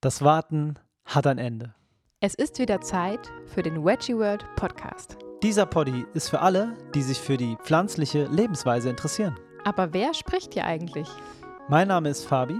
[0.00, 1.74] Das Warten hat ein Ende.
[2.20, 5.16] Es ist wieder Zeit für den Veggie World Podcast.
[5.42, 9.36] Dieser Poddy ist für alle, die sich für die pflanzliche Lebensweise interessieren.
[9.64, 11.08] Aber wer spricht hier eigentlich?
[11.68, 12.54] Mein Name ist Fabi.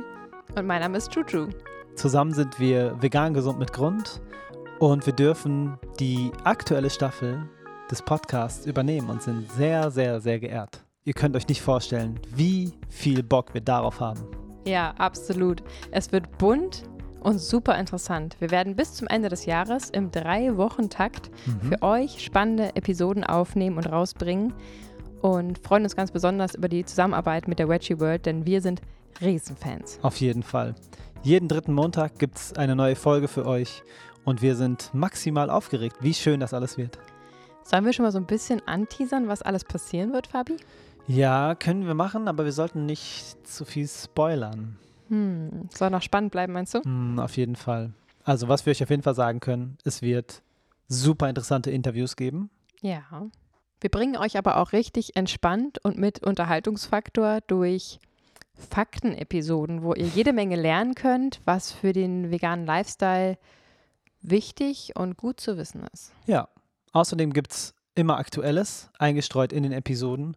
[0.56, 1.50] Und mein Name ist Juju.
[1.94, 4.20] Zusammen sind wir vegan gesund mit Grund
[4.80, 7.48] und wir dürfen die aktuelle Staffel
[7.88, 10.84] des Podcasts übernehmen und sind sehr, sehr, sehr geehrt.
[11.04, 14.26] Ihr könnt euch nicht vorstellen, wie viel Bock wir darauf haben.
[14.66, 15.62] Ja, absolut.
[15.92, 16.82] Es wird bunt
[17.20, 18.36] und super interessant.
[18.38, 21.68] Wir werden bis zum Ende des Jahres im Drei-Wochen-Takt Mhm.
[21.72, 24.52] für euch spannende Episoden aufnehmen und rausbringen
[25.20, 28.80] und freuen uns ganz besonders über die Zusammenarbeit mit der Veggie World, denn wir sind
[29.20, 29.98] Riesenfans.
[30.02, 30.74] Auf jeden Fall.
[31.22, 33.82] Jeden dritten Montag gibt es eine neue Folge für euch
[34.24, 36.98] und wir sind maximal aufgeregt, wie schön das alles wird.
[37.64, 40.56] Sollen wir schon mal so ein bisschen anteasern, was alles passieren wird, Fabi?
[41.08, 44.76] Ja, können wir machen, aber wir sollten nicht zu viel spoilern.
[45.08, 46.82] Hm, soll noch spannend bleiben, meinst du?
[46.82, 47.92] Hm, auf jeden Fall.
[48.24, 50.42] Also, was wir euch auf jeden Fall sagen können, es wird
[50.88, 52.50] super interessante Interviews geben.
[52.80, 53.02] Ja.
[53.80, 58.00] Wir bringen euch aber auch richtig entspannt und mit Unterhaltungsfaktor durch
[58.54, 63.38] Faktenepisoden, wo ihr jede Menge lernen könnt, was für den veganen Lifestyle
[64.20, 66.12] wichtig und gut zu wissen ist.
[66.26, 66.48] Ja.
[66.92, 70.36] Außerdem gibt es immer Aktuelles eingestreut in den Episoden.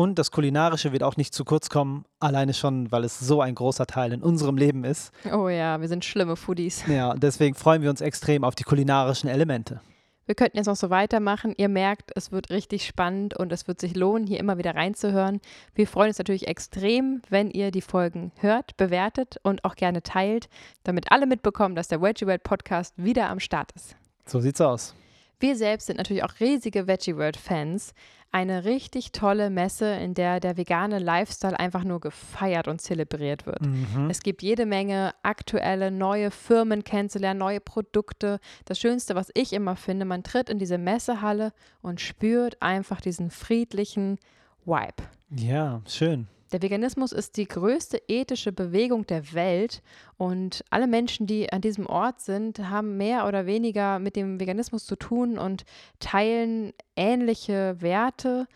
[0.00, 3.54] Und das Kulinarische wird auch nicht zu kurz kommen, alleine schon, weil es so ein
[3.54, 5.12] großer Teil in unserem Leben ist.
[5.30, 6.84] Oh ja, wir sind schlimme Foodies.
[6.86, 9.82] Ja, deswegen freuen wir uns extrem auf die kulinarischen Elemente.
[10.24, 11.52] Wir könnten jetzt noch so weitermachen.
[11.58, 15.38] Ihr merkt, es wird richtig spannend und es wird sich lohnen, hier immer wieder reinzuhören.
[15.74, 20.48] Wir freuen uns natürlich extrem, wenn ihr die Folgen hört, bewertet und auch gerne teilt,
[20.82, 23.96] damit alle mitbekommen, dass der Veggie World Podcast wieder am Start ist.
[24.24, 24.94] So sieht's aus.
[25.40, 27.94] Wir selbst sind natürlich auch riesige Veggie World Fans.
[28.32, 33.62] Eine richtig tolle Messe, in der der vegane Lifestyle einfach nur gefeiert und zelebriert wird.
[33.62, 34.08] Mhm.
[34.08, 38.38] Es gibt jede Menge aktuelle neue Firmen kennenzulernen, neue Produkte.
[38.66, 43.30] Das Schönste, was ich immer finde, man tritt in diese Messehalle und spürt einfach diesen
[43.30, 44.18] friedlichen
[44.64, 45.02] Vibe.
[45.30, 46.28] Ja, schön.
[46.52, 49.82] Der Veganismus ist die größte ethische Bewegung der Welt
[50.16, 54.84] und alle Menschen, die an diesem Ort sind, haben mehr oder weniger mit dem Veganismus
[54.84, 55.64] zu tun und
[56.00, 58.48] teilen ähnliche Werte.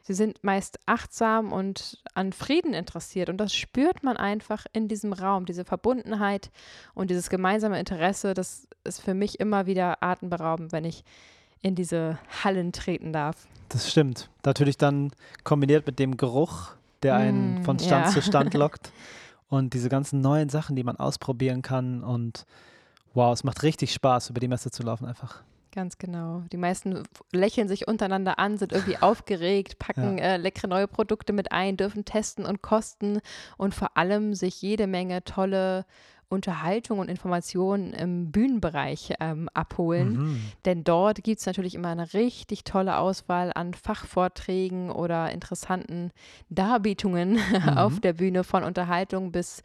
[0.00, 5.12] Sie sind meist achtsam und an Frieden interessiert und das spürt man einfach in diesem
[5.12, 6.50] Raum, diese Verbundenheit
[6.94, 8.32] und dieses gemeinsame Interesse.
[8.34, 11.04] Das ist für mich immer wieder atemberaubend, wenn ich
[11.60, 13.46] in diese Hallen treten darf.
[13.68, 14.28] Das stimmt.
[14.44, 15.12] Natürlich dann
[15.44, 18.10] kombiniert mit dem Geruch, der einen Mm, von Stand ja.
[18.10, 18.92] zu Stand lockt
[19.48, 22.46] und diese ganzen neuen Sachen, die man ausprobieren kann und
[23.14, 25.42] wow, es macht richtig Spaß, über die Messe zu laufen einfach.
[25.74, 26.42] Ganz genau.
[26.52, 27.02] Die meisten
[27.32, 32.04] lächeln sich untereinander an, sind irgendwie aufgeregt, packen äh, leckere neue Produkte mit ein, dürfen
[32.04, 33.20] testen und kosten
[33.56, 35.86] und vor allem sich jede Menge tolle
[36.32, 40.12] Unterhaltung und Informationen im Bühnenbereich ähm, abholen.
[40.16, 40.40] Mhm.
[40.64, 46.10] Denn dort gibt es natürlich immer eine richtig tolle Auswahl an Fachvorträgen oder interessanten
[46.48, 47.38] Darbietungen
[47.76, 49.62] auf der Bühne von Unterhaltung bis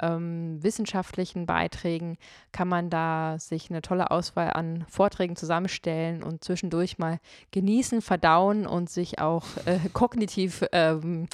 [0.00, 2.18] ähm, wissenschaftlichen Beiträgen
[2.52, 7.18] kann man da sich eine tolle Auswahl an Vorträgen zusammenstellen und zwischendurch mal
[7.50, 11.28] genießen, verdauen und sich auch äh, kognitiv ähm,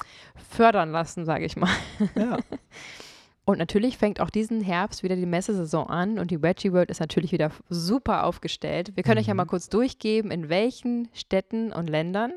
[0.49, 1.69] fördern lassen, sage ich mal.
[2.15, 2.37] Ja.
[3.45, 7.01] Und natürlich fängt auch diesen Herbst wieder die Messesaison an und die Veggie World ist
[7.01, 8.93] natürlich wieder super aufgestellt.
[8.95, 12.33] Wir können euch ja mal kurz durchgeben, in welchen Städten und Ländern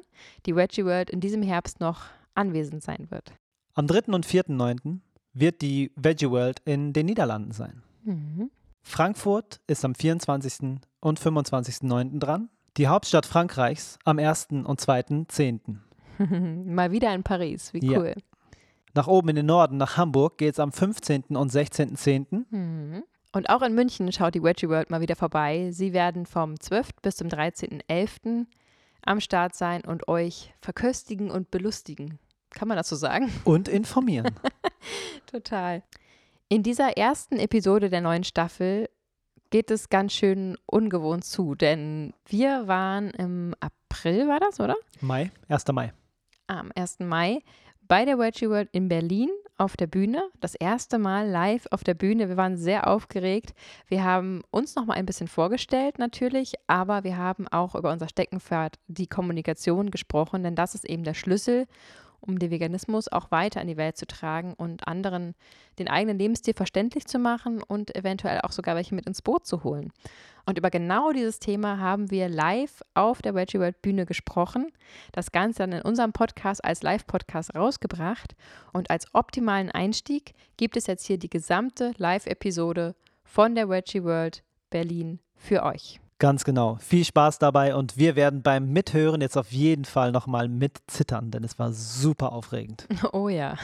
[0.47, 2.03] die Veggie World in diesem Herbst noch
[2.35, 3.33] anwesend sein wird.
[3.75, 4.13] Am 3.
[4.13, 4.99] und 4.9.
[5.33, 7.83] wird die Veggie World in den Niederlanden sein.
[8.05, 8.51] Mhm.
[8.83, 10.81] Frankfurt ist am 24.
[11.01, 12.19] und 25.9.
[12.19, 12.49] dran.
[12.77, 14.49] Die Hauptstadt Frankreichs am 1.
[14.65, 15.77] und 2.10.
[16.67, 18.15] mal wieder in Paris, wie Ja.
[18.97, 21.37] Nach oben in den Norden, nach Hamburg, geht es am 15.
[21.37, 22.47] und 16.10.
[22.49, 23.05] Mhm.
[23.31, 25.69] Und auch in München schaut die Veggie World mal wieder vorbei.
[25.71, 27.03] Sie werden vom 12.
[27.03, 28.47] bis zum 13.11.
[29.05, 32.19] am Start sein und euch verköstigen und belustigen.
[32.49, 33.31] Kann man das so sagen?
[33.45, 34.35] Und informieren.
[35.27, 35.83] Total.
[36.49, 38.89] In dieser ersten Episode der neuen Staffel
[39.51, 44.77] geht es ganz schön ungewohnt zu, denn wir waren im April, war das, oder?
[45.03, 45.67] Mai, 1.
[45.69, 45.93] Mai.
[46.47, 47.01] Am 1.
[47.01, 47.43] Mai
[47.89, 50.23] bei der Veggie World in Berlin auf der Bühne.
[50.41, 52.29] Das erste Mal live auf der Bühne.
[52.29, 53.55] Wir waren sehr aufgeregt.
[53.89, 58.09] Wir haben uns noch mal ein bisschen vorgestellt natürlich, aber wir haben auch über unser
[58.09, 61.67] Steckenpferd, die Kommunikation gesprochen, denn das ist eben der Schlüssel,
[62.21, 65.35] um den Veganismus auch weiter in die Welt zu tragen und anderen
[65.79, 69.65] den eigenen Lebensstil verständlich zu machen und eventuell auch sogar welche mit ins Boot zu
[69.65, 69.93] holen.
[70.47, 74.73] Und über genau dieses Thema haben wir live auf der Veggie World Bühne gesprochen,
[75.13, 78.37] das Ganze dann in unserem Podcast als Live-Podcast rausgebracht
[78.73, 84.43] und als optimalen Einstieg gibt es jetzt hier die gesamte Live-Episode von der Wedgie World
[84.71, 86.01] Berlin für euch.
[86.19, 86.77] Ganz genau.
[86.81, 91.45] Viel Spaß dabei und wir werden beim Mithören jetzt auf jeden Fall nochmal mitzittern, denn
[91.45, 92.87] es war super aufregend.
[93.13, 93.57] Oh ja.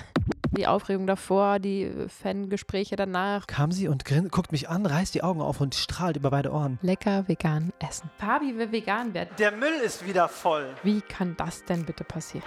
[0.50, 3.46] Die Aufregung davor, die Fangespräche danach.
[3.46, 6.52] Kam sie und grin- guckt mich an, reißt die Augen auf und strahlt über beide
[6.52, 6.78] Ohren.
[6.82, 8.10] Lecker vegan essen.
[8.18, 9.30] Fabi will vegan werden.
[9.38, 10.66] Der Müll ist wieder voll.
[10.82, 12.44] Wie kann das denn bitte passieren?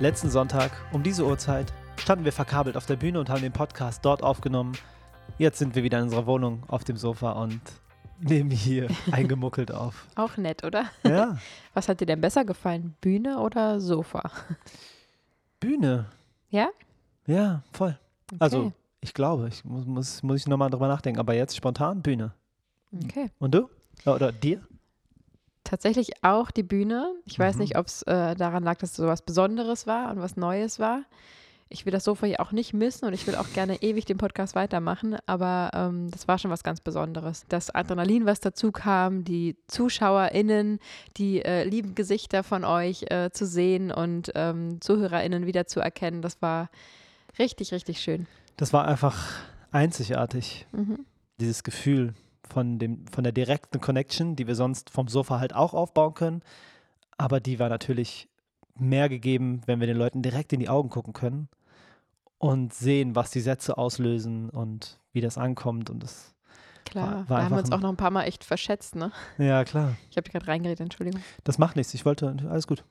[0.00, 4.04] Letzten Sonntag um diese Uhrzeit standen wir verkabelt auf der Bühne und haben den Podcast
[4.04, 4.74] dort aufgenommen.
[5.38, 7.60] Jetzt sind wir wieder in unserer Wohnung auf dem Sofa und
[8.20, 10.06] nehmen hier eingemuckelt auf.
[10.14, 10.84] Auch nett, oder?
[11.04, 11.38] Ja,
[11.74, 12.94] Was hat dir denn besser gefallen?
[13.00, 14.30] Bühne oder Sofa?
[15.60, 16.06] Bühne.
[16.50, 16.68] Ja?
[17.26, 17.98] Ja, voll.
[18.38, 18.72] Also, Okay.
[19.00, 22.32] ich glaube, ich muss, muss, muss ich nochmal drüber nachdenken, aber jetzt spontan Bühne.
[23.04, 23.30] Okay.
[23.38, 23.68] Und du?
[24.06, 24.62] Oder dir?
[25.68, 27.12] Tatsächlich auch die Bühne.
[27.26, 27.60] Ich weiß Mhm.
[27.60, 30.78] nicht, ob es äh, daran lag, dass es so was Besonderes war und was Neues
[30.78, 31.02] war.
[31.68, 34.16] Ich will das Sofa hier auch nicht missen und ich will auch gerne ewig den
[34.16, 37.44] Podcast weitermachen, aber ähm, das war schon was ganz Besonderes.
[37.50, 40.78] Das Adrenalin, was dazu kam, die ZuschauerInnen,
[41.18, 46.22] die äh, lieben Gesichter von euch äh, zu sehen und ähm, ZuhörerInnen wieder zu erkennen,
[46.22, 46.70] das war
[47.38, 48.26] richtig, richtig schön.
[48.56, 49.22] Das war einfach
[49.70, 50.66] einzigartig.
[50.72, 51.04] Mhm.
[51.38, 52.14] Dieses Gefühl
[52.48, 56.42] von, dem, von der direkten Connection, die wir sonst vom Sofa halt auch aufbauen können.
[57.16, 58.28] Aber die war natürlich
[58.74, 61.48] mehr gegeben, wenn wir den Leuten direkt in die Augen gucken können
[62.38, 65.90] und sehen, was die Sätze auslösen und wie das ankommt.
[65.90, 66.34] Und das,
[66.84, 69.12] Klar, war da haben wir uns auch noch ein paar Mal echt verschätzt, ne?
[69.36, 71.20] ja klar, Ich habe gerade reingeredet, Entschuldigung.
[71.44, 71.92] das macht nichts.
[71.94, 72.84] Ich wollte, alles gut.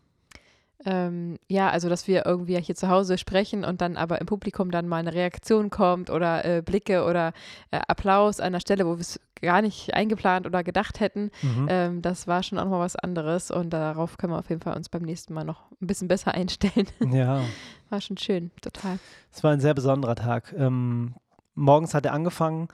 [0.85, 4.69] Ähm, ja, also dass wir irgendwie hier zu Hause sprechen und dann aber im Publikum
[4.69, 7.33] dann mal eine Reaktion kommt oder äh, Blicke oder
[7.71, 11.31] äh, Applaus an der Stelle, wo wir es gar nicht eingeplant oder gedacht hätten.
[11.41, 11.67] Mhm.
[11.69, 14.75] Ähm, das war schon auch mal was anderes und darauf können wir auf jeden Fall
[14.75, 16.87] uns beim nächsten Mal noch ein bisschen besser einstellen.
[17.11, 17.41] ja.
[17.89, 18.99] War schon schön, total.
[19.31, 20.53] Es war ein sehr besonderer Tag.
[20.57, 21.15] Ähm,
[21.55, 22.67] morgens hat er angefangen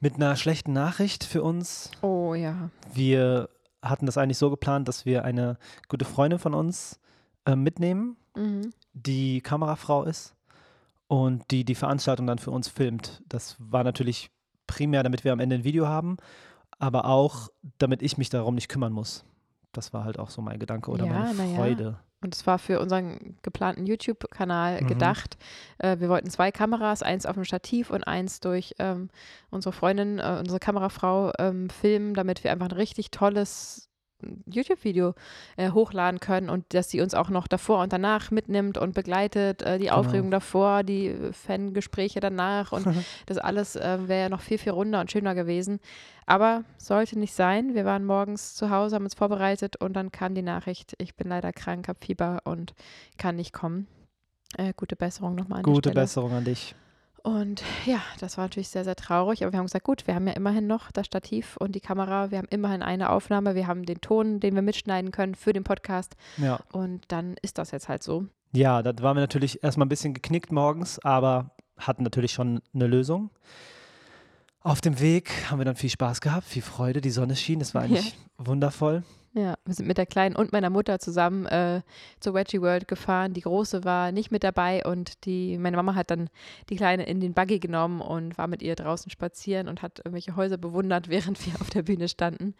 [0.00, 1.90] mit einer schlechten Nachricht für uns.
[2.00, 2.70] Oh ja.
[2.92, 3.48] Wir
[3.82, 5.58] hatten das eigentlich so geplant, dass wir eine
[5.88, 7.00] gute Freundin von uns
[7.46, 8.70] äh, mitnehmen, Mhm.
[8.94, 10.34] die Kamerafrau ist
[11.06, 13.22] und die die Veranstaltung dann für uns filmt.
[13.28, 14.30] Das war natürlich
[14.66, 16.16] primär, damit wir am Ende ein Video haben,
[16.78, 17.48] aber auch,
[17.78, 19.24] damit ich mich darum nicht kümmern muss.
[19.72, 21.54] Das war halt auch so mein Gedanke oder Ja, meine na ja.
[21.56, 21.98] Freude.
[22.24, 24.86] Und es war für unseren geplanten YouTube-Kanal Mhm.
[24.86, 25.36] gedacht.
[25.78, 29.08] Äh, wir wollten zwei Kameras, eins auf dem Stativ und eins durch ähm,
[29.50, 33.88] unsere Freundin, äh, unsere Kamerafrau ähm, filmen, damit wir einfach ein richtig tolles
[34.46, 35.14] YouTube-Video
[35.56, 39.62] äh, hochladen können und dass sie uns auch noch davor und danach mitnimmt und begleitet,
[39.62, 39.96] äh, die Genau.
[39.96, 42.86] Aufregung davor, die Fangespräche danach und
[43.26, 45.80] das alles äh, wäre ja noch viel, viel runder und schöner gewesen.
[46.26, 47.74] Aber sollte nicht sein.
[47.74, 51.28] Wir waren morgens zu Hause, haben uns vorbereitet und dann kam die Nachricht, ich bin
[51.28, 52.74] leider krank, habe Fieber und
[53.18, 53.86] kann nicht kommen.
[54.56, 56.04] Äh, gute Besserung nochmal an Gute der Stelle.
[56.04, 56.74] Besserung an dich.
[57.22, 59.42] Und ja, das war natürlich sehr, sehr traurig.
[59.42, 62.30] Aber wir haben gesagt, gut, wir haben ja immerhin noch das Stativ und die Kamera.
[62.30, 63.54] Wir haben immerhin eine Aufnahme.
[63.54, 66.16] Wir haben den Ton, den wir mitschneiden können für den Podcast.
[66.36, 66.58] Ja.
[66.72, 68.26] Und dann ist das jetzt halt so.
[68.52, 72.86] Ja, da waren wir natürlich erstmal ein bisschen geknickt morgens, aber hatten natürlich schon eine
[72.86, 73.30] Lösung.
[74.60, 77.74] Auf dem Weg haben wir dann viel Spaß gehabt, viel Freude, die Sonne schien, das
[77.74, 79.04] war eigentlich wundervoll.
[79.34, 81.80] Ja, wir sind mit der Kleinen und meiner Mutter zusammen äh,
[82.20, 83.32] zur Wedgie World gefahren.
[83.32, 86.28] Die Große war nicht mit dabei und die, meine Mama hat dann
[86.68, 90.36] die Kleine in den Buggy genommen und war mit ihr draußen spazieren und hat irgendwelche
[90.36, 92.54] Häuser bewundert, während wir auf der Bühne standen.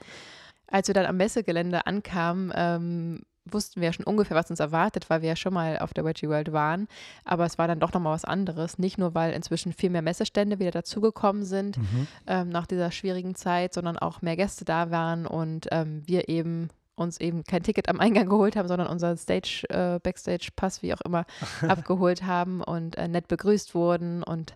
[0.67, 5.11] Als wir dann am Messegelände ankamen, ähm, wussten wir ja schon ungefähr, was uns erwartet,
[5.11, 6.87] weil wir ja schon mal auf der Wedgie World waren.
[7.25, 8.79] Aber es war dann doch nochmal was anderes.
[8.79, 12.07] Nicht nur, weil inzwischen viel mehr Messestände wieder dazugekommen sind, Mhm.
[12.27, 16.69] ähm, nach dieser schwierigen Zeit, sondern auch mehr Gäste da waren und ähm, wir eben
[16.95, 21.01] uns eben kein Ticket am Eingang geholt haben, sondern unseren Stage, äh, Backstage-Pass, wie auch
[21.01, 21.25] immer,
[21.67, 24.55] abgeholt haben und äh, nett begrüßt wurden und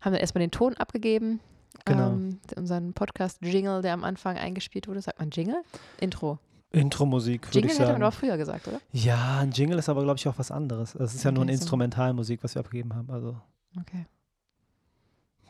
[0.00, 1.38] haben dann erstmal den Ton abgegeben.
[1.84, 2.08] Genau.
[2.08, 5.02] Ähm, unseren Podcast-Jingle, der am Anfang eingespielt wurde.
[5.02, 5.62] Sagt man Jingle?
[6.00, 6.38] Intro.
[6.76, 8.12] Intro-Musik, würde Jingle ich hätte man sagen.
[8.12, 8.80] doch früher gesagt, oder?
[8.92, 10.94] Ja, ein Jingle ist aber, glaube ich, auch was anderes.
[10.94, 11.62] Es ist ja nur Okay, eine so.
[11.62, 13.10] Instrumentalmusik, was wir abgegeben haben.
[13.10, 13.36] Also
[13.80, 14.06] Okay.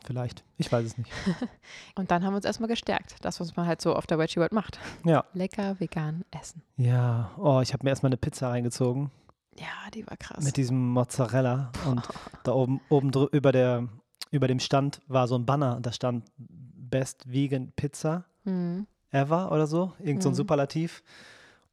[0.05, 0.43] vielleicht.
[0.57, 1.11] Ich weiß es nicht.
[1.95, 3.15] Und dann haben wir uns erstmal gestärkt.
[3.23, 4.79] Das, was man halt so auf der Wedgie World macht.
[5.05, 5.25] Ja.
[5.33, 6.61] Lecker vegan essen.
[6.77, 9.11] Ja, oh, ich habe mir erstmal eine Pizza reingezogen
[9.57, 10.43] Ja, die war krass.
[10.43, 12.07] mit diesem Mozzarella und
[12.43, 13.87] da oben, oben über, der,
[14.31, 18.87] über dem Stand war so ein Banner und da stand Best Vegan Pizza Hm.
[19.11, 20.37] Ever oder so, irgend so ein Mhm.
[20.37, 21.03] Superlativ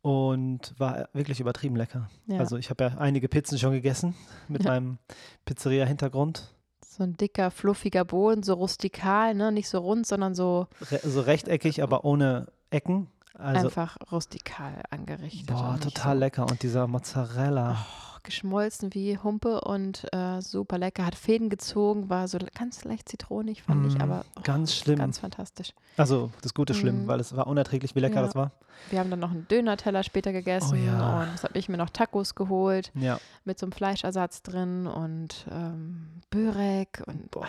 [0.02, 2.08] und war wirklich übertrieben lecker.
[2.26, 2.38] Ja.
[2.38, 4.14] Also ich habe ja einige Pizzen schon gegessen
[4.48, 4.70] mit Ja.
[4.72, 4.98] meinem
[5.44, 6.50] Pizzeria-Hintergrund.
[6.86, 9.50] So ein dicker, fluffiger Boden, so rustikal, ne?
[9.50, 13.08] Nicht so rund, sondern so, Re so rechteckig, aber ohne Ecken.
[13.36, 15.48] Also, Einfach rustikal angerichtet.
[15.48, 16.46] boah, total so, lecker.
[16.48, 17.78] Und dieser Mozzarella.
[17.80, 21.06] Oh, geschmolzen wie Humpe und äh, super lecker.
[21.06, 24.98] Hat Fäden gezogen, war so ganz leicht zitronig, fand ich, Mm, aber oh, ganz schlimm.
[24.98, 25.72] ganz fantastisch.
[25.96, 27.06] Also, das Gute schlimm, Mhm.
[27.06, 28.22] weil es war unerträglich, wie lecker Ja.
[28.22, 28.50] das war.
[28.90, 31.20] Wir haben dann noch einen Döner-Teller später gegessen Oh ja.
[31.20, 33.18] und das habe ich mir noch Tacos geholt Ja.
[33.44, 37.46] mit so einem Fleischersatz drin und ähm, Börek und Boah.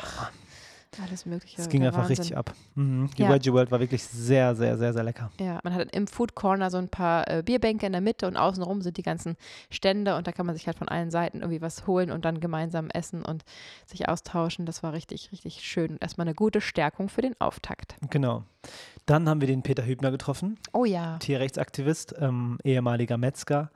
[1.03, 1.61] Alles mögliche.
[1.61, 2.17] Es ging einfach Wahnsinn.
[2.17, 2.53] richtig ab.
[2.75, 3.09] Mhm.
[3.17, 3.29] Die Ja.
[3.29, 5.31] Veggie World war wirklich sehr, sehr, sehr, sehr lecker.
[5.39, 8.37] Ja, man hat im Food Corner so ein paar äh, Bierbänke in der Mitte und
[8.37, 9.35] außenrum sind die ganzen
[9.69, 12.39] Stände und da kann man sich halt von allen Seiten irgendwie was holen und dann
[12.39, 13.43] gemeinsam essen und
[13.85, 14.65] sich austauschen.
[14.65, 15.97] Das war richtig, richtig schön.
[15.99, 17.95] Erstmal eine gute Stärkung für den Auftakt.
[18.09, 18.43] Genau.
[19.05, 21.17] Dann haben wir den Peter Hübner getroffen, Oh ja.
[21.19, 23.69] Tierrechtsaktivist, ähm, ehemaliger Metzger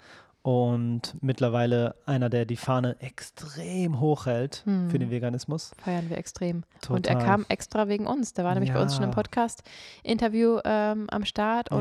[0.50, 4.90] und mittlerweile einer, der die Fahne extrem hoch hält Hm.
[4.90, 5.72] für den Veganismus.
[5.78, 6.64] Feiern wir extrem.
[6.82, 6.96] Total.
[6.96, 8.34] Und er kam extra wegen uns.
[8.34, 9.16] Der war nämlich bei uns schon im Ja.
[9.16, 11.78] Podcast-Interview ähm, am Start Ja.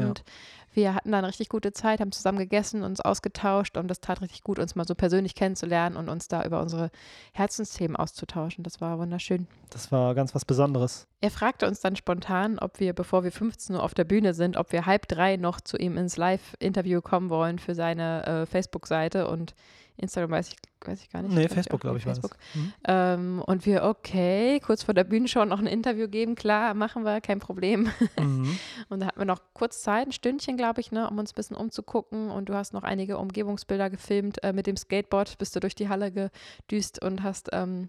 [0.78, 4.22] Wir hatten da eine richtig gute Zeit, haben zusammen gegessen, uns ausgetauscht und das tat
[4.22, 6.90] richtig gut, uns mal so persönlich kennenzulernen und uns da über unsere
[7.32, 8.62] Herzensthemen auszutauschen.
[8.62, 9.48] Das war wunderschön.
[9.70, 11.08] Das war ganz was Besonderes.
[11.20, 14.56] Er fragte uns dann spontan, ob wir, bevor wir 15 Uhr auf der Bühne sind,
[14.56, 19.26] ob wir halb drei noch zu ihm ins Live-Interview kommen wollen für seine äh, Facebook-Seite
[19.26, 19.56] und
[19.98, 21.34] Instagram weiß ich, weiß ich gar nicht.
[21.34, 22.20] Nee, Glaub Facebook, glaube ich, war das.
[22.20, 22.38] Facebook.
[22.54, 22.72] Mhm.
[22.86, 27.04] Ähm, und wir, okay, kurz vor der Bühne schon noch ein Interview geben, klar, machen
[27.04, 27.90] wir, kein Problem.
[28.18, 28.58] Mhm.
[28.88, 31.34] Und da hatten wir noch kurz Zeit, ein Stündchen, glaube ich, ne, um uns ein
[31.34, 32.30] bisschen umzugucken.
[32.30, 34.42] Und du hast noch einige Umgebungsbilder gefilmt.
[34.42, 37.88] Äh, mit dem Skateboard bist du durch die Halle gedüst und hast ähm,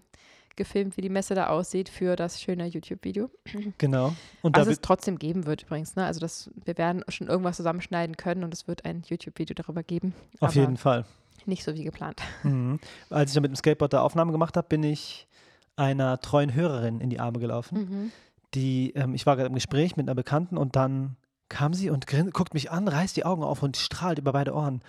[0.56, 3.30] gefilmt, wie die Messe da aussieht für das schöne YouTube-Video.
[3.78, 4.14] Genau.
[4.42, 5.96] Und Was es trotzdem geben wird übrigens.
[5.96, 6.04] Ne?
[6.04, 10.14] Also das, wir werden schon irgendwas zusammenschneiden können und es wird ein YouTube-Video darüber geben.
[10.40, 11.04] auf jeden Fall.
[11.50, 12.22] Nicht so wie geplant.
[12.44, 12.78] Mhm.
[13.10, 15.26] Als ich dann mit dem Skateboard da Aufnahmen gemacht habe, bin ich
[15.74, 17.78] einer treuen Hörerin in die Arme gelaufen.
[17.78, 18.12] Mhm.
[18.54, 21.16] Die, ähm, ich war gerade im Gespräch mit einer Bekannten und dann
[21.48, 24.54] kam sie und grin, guckt mich an, reißt die Augen auf und strahlt über beide
[24.54, 24.80] Ohren.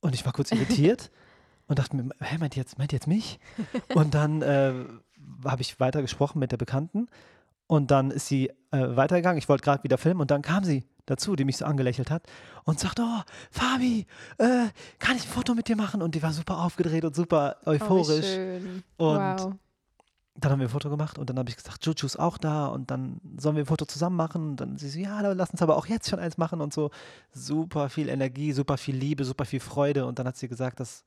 [0.00, 1.10] Und ich war kurz irritiert
[1.66, 3.40] und dachte mir, hä, meint jetzt, meint jetzt mich?
[3.92, 4.72] Und dann äh,
[5.44, 7.08] habe ich weiter gesprochen mit der Bekannten
[7.66, 9.38] und dann ist sie äh, weitergegangen.
[9.38, 12.22] Ich wollte gerade wieder filmen und dann kam sie dazu, die mich so angelächelt hat
[12.64, 13.20] und sagt, oh,
[13.50, 14.06] Fabi,
[14.38, 14.66] äh,
[14.98, 16.02] kann ich ein Foto mit dir machen?
[16.02, 18.24] Und die war super aufgedreht und super Oh, euphorisch.
[18.26, 18.82] schön.
[18.96, 19.52] Und wow.
[20.36, 22.66] dann haben wir ein Foto gemacht und dann habe ich gesagt, Juju ist auch da
[22.66, 24.50] und dann sollen wir ein Foto zusammen machen.
[24.50, 26.90] Und dann sie so, ja, lass uns aber auch jetzt schon eins machen und so.
[27.32, 30.06] Super viel Energie, super viel Liebe, super viel Freude.
[30.06, 31.04] Und dann hat sie gesagt, dass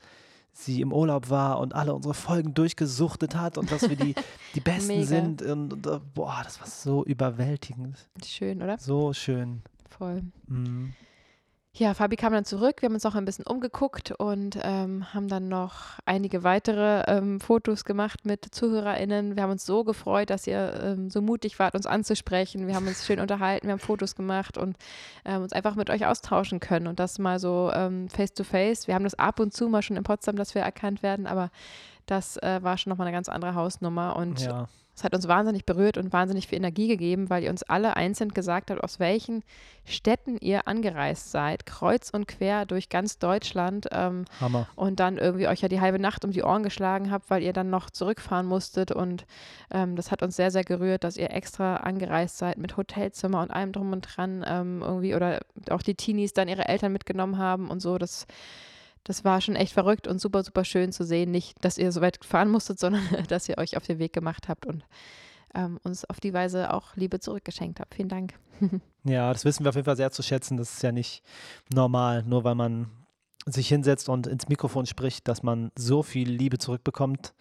[0.54, 4.16] sie im Urlaub war und alle unsere Folgen durchgesuchtet hat und dass wir die,
[4.56, 5.42] die Besten sind.
[5.44, 8.10] Und, und äh, boah, das war so überwältigend.
[8.26, 8.78] Schön, oder?
[8.80, 9.62] So schön.
[9.90, 10.24] Voll.
[10.48, 10.94] Mhm.
[11.80, 12.82] Ja, Fabi kam dann zurück.
[12.82, 17.40] Wir haben uns auch ein bisschen umgeguckt und ähm, haben dann noch einige weitere ähm,
[17.40, 19.36] Fotos gemacht mit ZuhörerInnen.
[19.36, 22.66] Wir haben uns so gefreut, dass ihr ähm, so mutig wart, uns anzusprechen.
[22.66, 24.76] Wir haben uns schön unterhalten, wir haben Fotos gemacht und
[25.24, 28.88] ähm, uns einfach mit euch austauschen können und das mal so ähm, face to face.
[28.88, 31.52] Wir haben das ab und zu mal schon in Potsdam, dass wir erkannt werden, aber
[32.08, 34.68] das äh, war schon nochmal eine ganz andere Hausnummer und Ja,
[34.98, 38.34] es hat uns wahnsinnig berührt und wahnsinnig viel Energie gegeben, weil ihr uns alle einzeln
[38.34, 39.44] gesagt habt, aus welchen
[39.86, 44.68] Städten ihr angereist seid, kreuz und quer durch ganz Deutschland ähm, Hammer.
[44.76, 47.54] und dann irgendwie euch ja die halbe Nacht um die Ohren geschlagen habt, weil ihr
[47.54, 49.28] dann noch zurückfahren musstet und
[49.70, 53.52] ähm, das hat uns sehr, sehr gerührt, dass ihr extra angereist seid mit Hotelzimmer und
[53.52, 57.70] allem drum und dran ähm, irgendwie oder auch die Teenies dann ihre Eltern mitgenommen haben
[57.70, 58.26] und so, das
[59.08, 61.32] das war schon echt verrückt und super, super schön zu sehen.
[61.32, 64.50] Nicht, dass ihr so weit fahren musstet, sondern dass ihr euch auf den Weg gemacht
[64.50, 64.84] habt und
[65.56, 67.96] ähm, uns auf die Weise auch Liebe zurückgeschenkt habt.
[67.96, 68.34] Vielen Dank.
[69.04, 70.58] Ja, das wissen wir auf jeden Fall sehr zu schätzen.
[70.58, 71.24] Das ist ja nicht
[71.74, 72.92] normal, nur weil man
[73.46, 77.34] sich hinsetzt und ins Mikrofon spricht, dass man so viel Liebe zurückbekommt,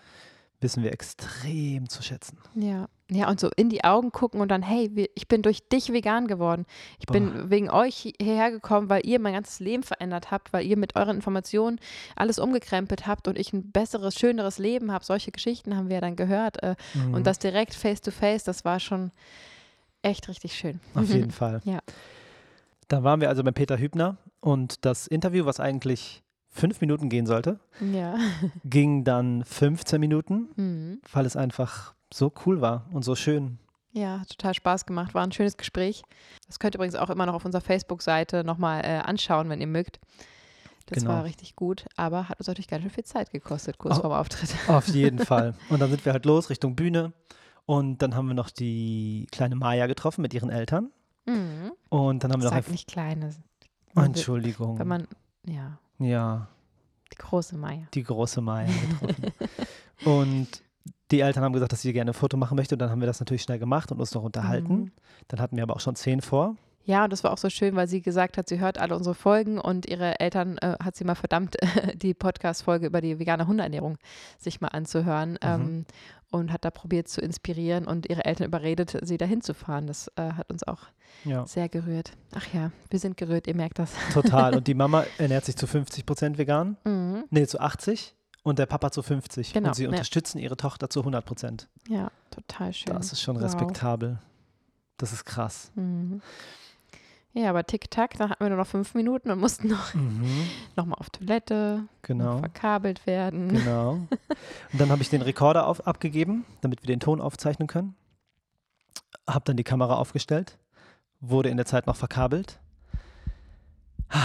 [0.61, 2.38] wissen wir extrem zu schätzen.
[2.54, 2.87] Ja.
[3.08, 6.26] Ja, und so in die Augen gucken und dann, hey, ich bin durch dich vegan
[6.26, 6.66] geworden.
[6.98, 10.66] Ich bin wegen euch hi- hierher gekommen, weil ihr mein ganzes Leben verändert habt, weil
[10.66, 11.78] ihr mit euren Informationen
[12.16, 15.04] alles umgekrempelt habt und ich ein besseres, schöneres Leben habe.
[15.04, 16.60] Solche Geschichten haben wir dann gehört.
[16.64, 17.14] Äh, Mhm.
[17.14, 19.12] Und das direkt face to face, das war schon
[20.02, 20.80] echt richtig schön.
[20.94, 21.60] Auf jeden Fall.
[21.64, 21.78] Ja.
[22.88, 26.22] Dann waren wir also bei Peter Hübner und das Interview, was eigentlich
[26.56, 28.16] fünf Minuten gehen sollte, Ja.
[28.64, 31.00] ging dann 15 Minuten, Mhm.
[31.12, 33.58] weil es einfach so cool war und so schön.
[33.92, 35.14] Ja, hat total Spaß gemacht.
[35.14, 36.02] War ein schönes Gespräch.
[36.46, 39.66] Das könnt ihr übrigens auch immer noch auf unserer Facebook-Seite nochmal äh, anschauen, wenn ihr
[39.66, 40.00] mögt.
[40.86, 41.14] Das Genau.
[41.14, 44.02] war richtig gut, aber hat uns natürlich ganz schön viel Zeit gekostet, kurz Oh.
[44.02, 44.50] vorm Auftritt.
[44.68, 45.54] Auf jeden Fall.
[45.70, 47.12] Und dann sind wir halt los Richtung Bühne
[47.64, 50.90] und dann haben wir noch die kleine Maya getroffen mit ihren Eltern
[51.26, 51.72] Mhm.
[51.88, 53.30] und dann haben wir noch Sag ein nicht kleine.
[53.96, 54.78] Entschuldigung.
[54.78, 55.08] Wenn man,
[55.46, 56.48] ja, ja,
[57.12, 57.86] die große Maya.
[57.94, 59.32] die große Maya getroffen.
[60.04, 60.62] und
[61.10, 63.06] die Eltern haben gesagt, dass sie gerne ein Foto machen möchte und dann haben wir
[63.06, 64.74] das natürlich schnell gemacht und uns noch unterhalten.
[64.74, 64.92] Mhm.
[65.28, 66.56] Dann hatten wir aber auch schon zehn vor.
[66.86, 69.16] Ja, und das war auch so schön, weil sie gesagt hat, sie hört alle unsere
[69.16, 71.56] Folgen und ihre Eltern äh, hat sie mal verdammt,
[71.94, 73.98] die Podcast-Folge über die vegane Hundeernährung
[74.38, 75.38] sich mal anzuhören mhm.
[75.42, 75.86] ähm,
[76.30, 79.88] und hat da probiert zu inspirieren und ihre Eltern überredet, sie dahin zu fahren.
[79.88, 80.82] Das äh, hat uns auch
[81.24, 81.44] ja.
[81.44, 82.12] sehr gerührt.
[82.36, 83.90] Ach ja, wir sind gerührt, ihr merkt das.
[84.12, 84.54] Total.
[84.54, 86.76] Und die Mama ernährt sich zu 50 Prozent vegan.
[86.84, 87.24] Mhm.
[87.30, 88.14] Nee, zu 80
[88.44, 89.52] und der Papa zu 50.
[89.52, 89.88] Genau, und sie ja.
[89.88, 91.68] unterstützen ihre Tochter zu 100 Prozent.
[91.88, 92.94] Ja, total schön.
[92.94, 94.10] Das ist schon respektabel.
[94.10, 94.18] Wow.
[94.98, 95.72] Das ist krass.
[95.74, 96.22] Mhm.
[97.38, 100.48] Ja, aber tick-tack, da hatten wir nur noch fünf Minuten und mussten noch, mhm.
[100.76, 102.38] noch mal auf Toilette, genau.
[102.38, 103.48] verkabelt werden.
[103.48, 103.90] Genau.
[104.72, 107.94] Und dann habe ich den Rekorder auf, abgegeben, damit wir den Ton aufzeichnen können.
[109.28, 110.56] Habe dann die Kamera aufgestellt,
[111.20, 112.58] wurde in der Zeit noch verkabelt.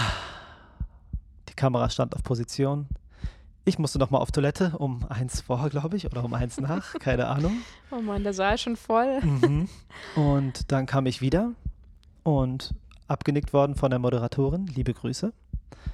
[1.50, 2.88] Die Kamera stand auf Position.
[3.66, 6.94] Ich musste noch mal auf Toilette um eins vor, glaube ich, oder um eins nach,
[6.98, 7.58] keine Ahnung.
[7.90, 9.20] Oh Mann, der Saal ist schon voll.
[9.20, 9.68] Mhm.
[10.16, 11.52] Und dann kam ich wieder
[12.22, 12.74] und
[13.12, 14.66] abgenickt worden von der Moderatorin.
[14.66, 15.32] Liebe Grüße.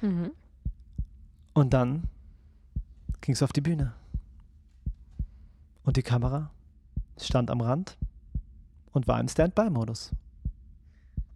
[0.01, 0.31] Mhm.
[1.53, 2.03] Und dann
[3.21, 3.93] ging es auf die Bühne.
[5.83, 6.51] Und die Kamera
[7.19, 7.97] stand am Rand
[8.91, 10.11] und war im Standby-Modus.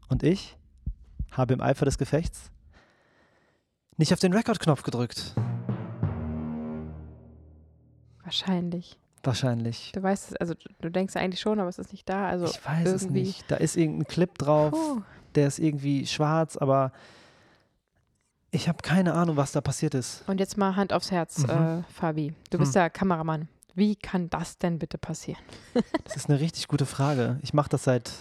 [0.07, 0.57] Und ich
[1.31, 2.51] habe im Eifer des Gefechts
[3.97, 5.35] nicht auf den Record-Knopf gedrückt.
[8.23, 8.97] Wahrscheinlich.
[9.23, 9.91] Wahrscheinlich.
[9.93, 12.27] Du weißt es, also du denkst eigentlich schon, aber es ist nicht da.
[12.27, 13.49] Also ich weiß es nicht.
[13.49, 14.71] Da ist irgendein Clip drauf.
[14.71, 15.01] Puh
[15.35, 16.91] der ist irgendwie schwarz, aber
[18.51, 20.23] ich habe keine Ahnung, was da passiert ist.
[20.27, 21.49] Und jetzt mal Hand aufs Herz, mhm.
[21.49, 22.33] äh, Fabi.
[22.51, 22.81] Du bist hm.
[22.81, 23.47] ja Kameramann.
[23.73, 25.41] Wie kann das denn bitte passieren?
[26.03, 27.39] das ist eine richtig gute Frage.
[27.41, 28.11] Ich mache das seit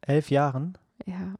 [0.00, 0.78] elf Jahren.
[1.04, 1.34] Ja.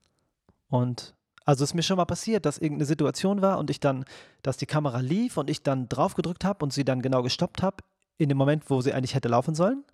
[0.68, 1.14] Und
[1.46, 4.04] also ist mir schon mal passiert, dass irgendeine Situation war und ich dann,
[4.42, 7.62] dass die Kamera lief und ich dann drauf gedrückt habe und sie dann genau gestoppt
[7.62, 7.76] habe,
[8.18, 9.84] in dem Moment, wo sie eigentlich hätte laufen sollen.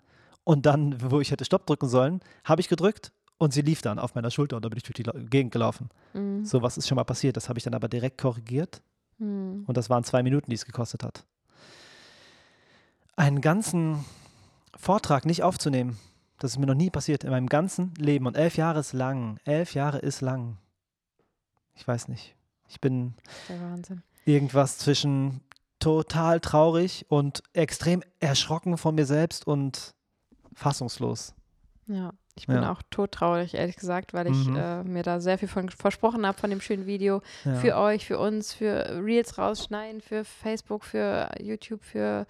[0.43, 3.13] Und dann, wo ich hätte Stopp drücken sollen, habe ich gedrückt
[3.43, 5.89] und sie lief dann auf meiner Schulter und da bin ich durch die Gegend gelaufen.
[6.13, 6.45] Mhm.
[6.45, 7.35] So was ist schon mal passiert.
[7.35, 8.81] Das habe ich dann aber direkt korrigiert.
[9.17, 9.65] Mhm.
[9.67, 11.25] Und das waren zwei Minuten, die es gekostet hat.
[13.15, 14.05] Einen ganzen
[14.75, 15.99] Vortrag nicht aufzunehmen,
[16.39, 18.25] das ist mir noch nie passiert in meinem ganzen Leben.
[18.25, 19.39] Und elf Jahre ist lang.
[19.43, 20.57] Elf Jahre ist lang.
[21.75, 22.35] Ich weiß nicht.
[22.69, 23.13] Ich bin
[24.25, 25.41] irgendwas zwischen
[25.79, 29.93] total traurig und extrem erschrocken von mir selbst und
[30.53, 31.35] fassungslos.
[31.87, 32.13] Ja.
[32.35, 32.71] Ich bin ja.
[32.71, 34.55] auch todtraurig, ehrlich gesagt, weil ich mhm.
[34.55, 37.21] äh, mir da sehr viel von versprochen habe von dem schönen Video.
[37.45, 37.55] Ja.
[37.55, 42.25] Für euch, für uns, für Reels rausschneiden, für Facebook, für YouTube, für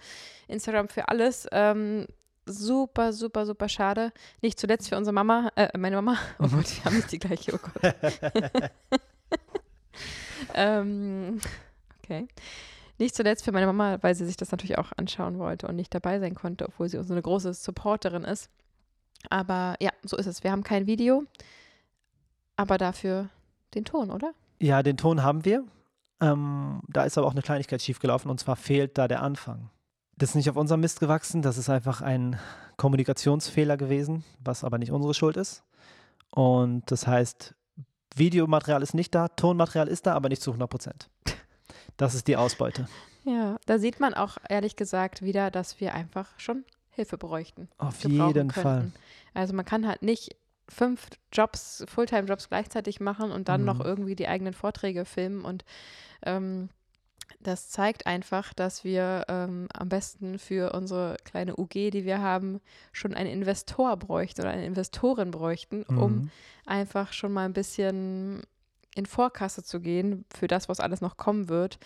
[0.49, 1.47] Instagram, für alles.
[1.53, 2.07] Ähm,
[2.45, 4.11] super, super, super schade.
[4.41, 6.17] Nicht zuletzt für unsere Mama, äh, meine Mama.
[6.39, 7.95] Oh Gott, wir haben nicht die gleiche, oh Gott.
[10.53, 11.39] ähm,
[12.03, 12.27] okay.
[12.97, 15.93] Nicht zuletzt für meine Mama, weil sie sich das natürlich auch anschauen wollte und nicht
[15.95, 18.49] dabei sein konnte, obwohl sie unsere große Supporterin ist.
[19.29, 20.43] Aber ja, so ist es.
[20.43, 21.23] Wir haben kein Video,
[22.55, 23.29] aber dafür
[23.73, 24.33] den Ton, oder?
[24.59, 25.63] Ja, den Ton haben wir.
[26.21, 29.69] Ähm, da ist aber auch eine Kleinigkeit schiefgelaufen und zwar fehlt da der Anfang.
[30.15, 32.39] Das ist nicht auf unserem Mist gewachsen, das ist einfach ein
[32.77, 35.63] Kommunikationsfehler gewesen, was aber nicht unsere Schuld ist.
[36.29, 37.55] Und das heißt,
[38.15, 41.09] Videomaterial ist nicht da, Tonmaterial ist da, aber nicht zu 100 Prozent.
[41.97, 42.87] Das ist die Ausbeute.
[43.23, 47.69] Ja, da sieht man auch ehrlich gesagt wieder, dass wir einfach schon Hilfe bräuchten.
[47.77, 48.91] Auf jeden Fall.
[49.33, 50.35] Also man kann halt nicht
[50.69, 53.67] fünf Jobs, Fulltime-Jobs gleichzeitig machen und dann mhm.
[53.67, 55.65] noch irgendwie die eigenen Vorträge filmen und
[56.25, 56.69] ähm,
[57.39, 62.61] das zeigt einfach, dass wir ähm, am besten für unsere kleine UG, die wir haben,
[62.91, 65.97] schon einen Investor bräuchten oder eine Investorin bräuchten, mhm.
[65.97, 66.31] um
[66.65, 68.43] einfach schon mal ein bisschen
[68.95, 71.79] in Vorkasse zu gehen für das, was alles noch kommen wird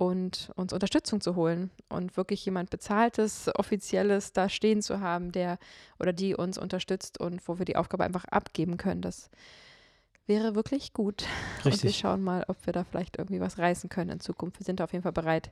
[0.00, 5.58] und uns Unterstützung zu holen und wirklich jemand Bezahltes, Offizielles da stehen zu haben, der
[5.98, 9.02] oder die uns unterstützt und wo wir die Aufgabe einfach abgeben können.
[9.02, 9.28] Das
[10.26, 11.26] wäre wirklich gut.
[11.58, 11.72] Richtig.
[11.74, 14.58] Und wir schauen mal, ob wir da vielleicht irgendwie was reißen können in Zukunft.
[14.58, 15.50] Wir sind auf jeden Fall bereit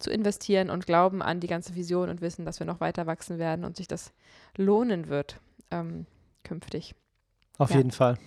[0.00, 3.38] zu investieren und glauben an die ganze Vision und wissen, dass wir noch weiter wachsen
[3.38, 4.12] werden und sich das
[4.56, 6.06] lohnen wird ähm,
[6.42, 6.96] künftig.
[7.58, 7.76] Auf ja.
[7.76, 8.18] jeden Fall.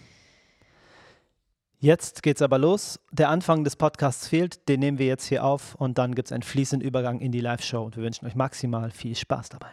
[1.84, 3.00] Jetzt geht's aber los.
[3.12, 6.32] Der Anfang des Podcasts fehlt, den nehmen wir jetzt hier auf und dann gibt es
[6.32, 9.72] einen fließenden Übergang in die Live-Show und wir wünschen euch maximal viel Spaß dabei.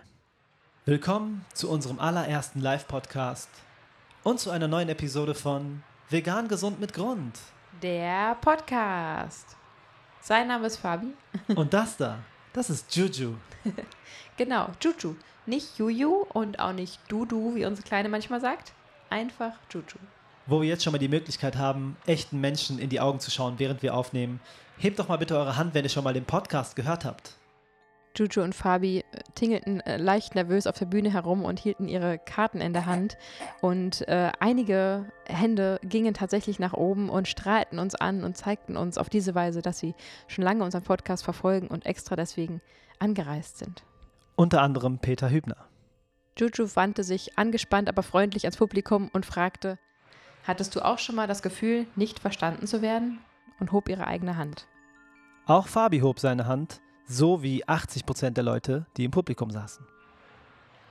[0.87, 3.51] Willkommen zu unserem allerersten Live-Podcast
[4.23, 7.38] und zu einer neuen Episode von Vegan Gesund mit Grund.
[7.83, 9.59] Der Podcast.
[10.23, 11.12] Sein Name ist Fabi.
[11.57, 12.21] Und das da,
[12.55, 13.35] das ist Juju.
[14.38, 15.14] genau, Juju.
[15.44, 18.73] Nicht Juju und auch nicht Dudu, wie unsere Kleine manchmal sagt.
[19.11, 19.99] Einfach Juju
[20.49, 23.59] wo wir jetzt schon mal die Möglichkeit haben, echten Menschen in die Augen zu schauen,
[23.59, 24.41] während wir aufnehmen.
[24.79, 27.35] Hebt doch mal bitte eure Hand, wenn ihr schon mal den Podcast gehört habt.
[28.17, 32.19] Juju und Fabi äh, tingelten äh, leicht nervös auf der Bühne herum und hielten ihre
[32.19, 33.17] Karten in der Hand.
[33.61, 38.99] Und äh, einige Hände gingen tatsächlich nach oben und strahlten uns an und zeigten uns
[38.99, 39.95] auf diese Weise, dass sie
[40.27, 42.61] schon lange unseren Podcast verfolgen und extra deswegen
[42.99, 43.85] angereist sind.
[44.35, 45.69] Unter anderem Peter Hübner.
[46.39, 49.79] Juju wandte sich angespannt, aber freundlich ans Publikum und fragte,
[50.49, 53.21] Hattest du auch schon mal das Gefühl, nicht verstanden zu werden?
[53.61, 54.67] und hob ihre eigene Hand.
[55.47, 59.85] Auch Fabi hob seine Hand, so wie 80 Prozent der Leute, die im Publikum saßen.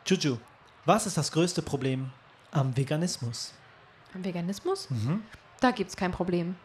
[0.06, 0.38] Juju,
[0.86, 2.10] was ist das größte Problem
[2.52, 3.54] am Veganismus?
[4.14, 4.90] Am Veganismus?
[4.90, 5.22] Mhm.
[5.60, 6.56] Da gibt's kein Problem.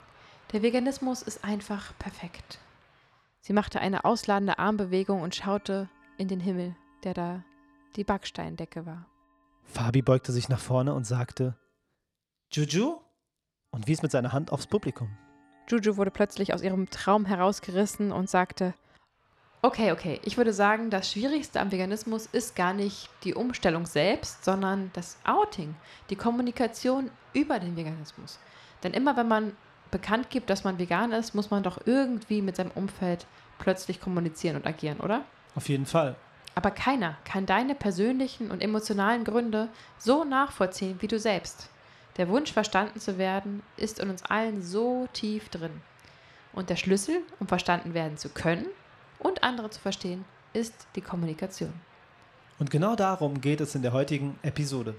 [0.52, 2.58] Der Veganismus ist einfach perfekt.
[3.40, 7.42] Sie machte eine ausladende Armbewegung und schaute in den Himmel, der da
[7.96, 9.06] die Backsteindecke war.
[9.64, 11.56] Fabi beugte sich nach vorne und sagte:
[12.52, 13.00] Juju?
[13.74, 15.08] und wies mit seiner Hand aufs Publikum.
[15.68, 18.74] Juju wurde plötzlich aus ihrem Traum herausgerissen und sagte,
[19.62, 24.44] okay, okay, ich würde sagen, das Schwierigste am Veganismus ist gar nicht die Umstellung selbst,
[24.44, 25.74] sondern das Outing,
[26.10, 28.38] die Kommunikation über den Veganismus.
[28.82, 29.56] Denn immer wenn man
[29.90, 33.26] bekannt gibt, dass man vegan ist, muss man doch irgendwie mit seinem Umfeld
[33.58, 35.24] plötzlich kommunizieren und agieren, oder?
[35.54, 36.16] Auf jeden Fall.
[36.54, 41.70] Aber keiner kann deine persönlichen und emotionalen Gründe so nachvollziehen wie du selbst.
[42.16, 45.80] Der Wunsch, verstanden zu werden, ist in uns allen so tief drin.
[46.52, 48.66] Und der Schlüssel, um verstanden werden zu können
[49.18, 51.72] und andere zu verstehen, ist die Kommunikation.
[52.58, 54.94] Und genau darum geht es in der heutigen Episode.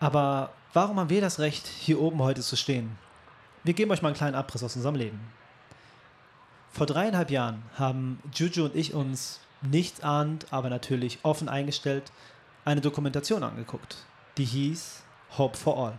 [0.00, 2.98] Aber warum haben wir das Recht, hier oben heute zu stehen?
[3.62, 5.20] Wir geben euch mal einen kleinen Abriss aus unserem Leben.
[6.72, 12.10] Vor dreieinhalb Jahren haben Juju und ich uns nichtsahnend, aber natürlich offen eingestellt,
[12.64, 13.98] eine Dokumentation angeguckt,
[14.36, 15.02] die hieß
[15.38, 15.98] Hope for All.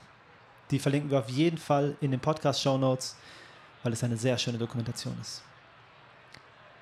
[0.72, 3.16] Die verlinken wir auf jeden Fall in den Podcast-Show Notes,
[3.84, 5.44] weil es eine sehr schöne Dokumentation ist.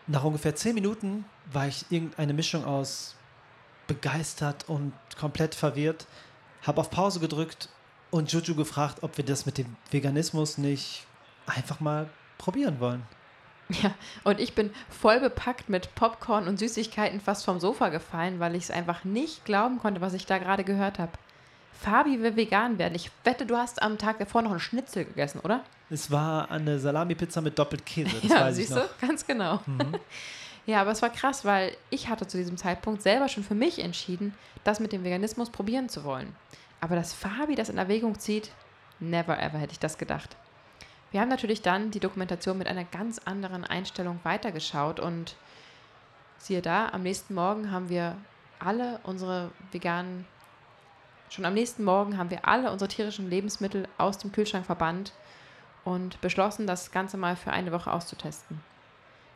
[0.07, 3.15] Nach ungefähr zehn Minuten war ich irgendeine Mischung aus
[3.87, 6.05] begeistert und komplett verwirrt,
[6.61, 7.69] habe auf Pause gedrückt
[8.11, 11.05] und Juju gefragt, ob wir das mit dem Veganismus nicht
[11.45, 13.03] einfach mal probieren wollen.
[13.83, 18.55] Ja, und ich bin voll bepackt mit Popcorn und Süßigkeiten fast vom Sofa gefallen, weil
[18.55, 21.11] ich es einfach nicht glauben konnte, was ich da gerade gehört habe.
[21.81, 22.95] Fabi will vegan werden.
[22.95, 25.63] Ich wette, du hast am Tag davor noch einen Schnitzel gegessen, oder?
[25.89, 28.83] Es war eine Salami-Pizza mit doppelt Käse, das ja, weiß siehst ich noch.
[28.83, 29.07] du?
[29.07, 29.59] Ganz genau.
[29.65, 29.95] Mhm.
[30.65, 33.79] Ja, aber es war krass, weil ich hatte zu diesem Zeitpunkt selber schon für mich
[33.79, 36.35] entschieden, das mit dem Veganismus probieren zu wollen.
[36.79, 38.51] Aber dass Fabi das in Erwägung zieht,
[38.99, 40.35] never ever hätte ich das gedacht.
[41.09, 45.35] Wir haben natürlich dann die Dokumentation mit einer ganz anderen Einstellung weitergeschaut und
[46.37, 48.15] siehe da, am nächsten Morgen haben wir
[48.59, 50.27] alle unsere veganen,
[51.29, 55.13] schon am nächsten Morgen haben wir alle unsere tierischen Lebensmittel aus dem Kühlschrank verbannt
[55.85, 58.61] und beschlossen, das Ganze mal für eine Woche auszutesten.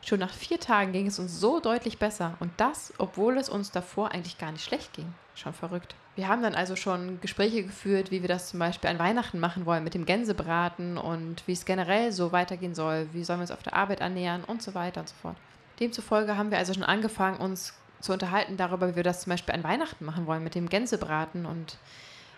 [0.02, 3.70] Schon nach vier Tagen ging es uns so deutlich besser und das, obwohl es uns
[3.70, 5.14] davor eigentlich gar nicht schlecht ging.
[5.34, 5.94] Schon verrückt.
[6.14, 9.64] Wir haben dann also schon Gespräche geführt, wie wir das zum Beispiel an Weihnachten machen
[9.64, 13.50] wollen mit dem Gänsebraten und wie es generell so weitergehen soll, wie sollen wir uns
[13.50, 15.36] auf der Arbeit ernähren und so weiter und so fort.
[15.80, 19.54] Demzufolge haben wir also schon angefangen, uns zu unterhalten darüber, wie wir das zum Beispiel
[19.54, 21.78] an Weihnachten machen wollen mit dem Gänsebraten und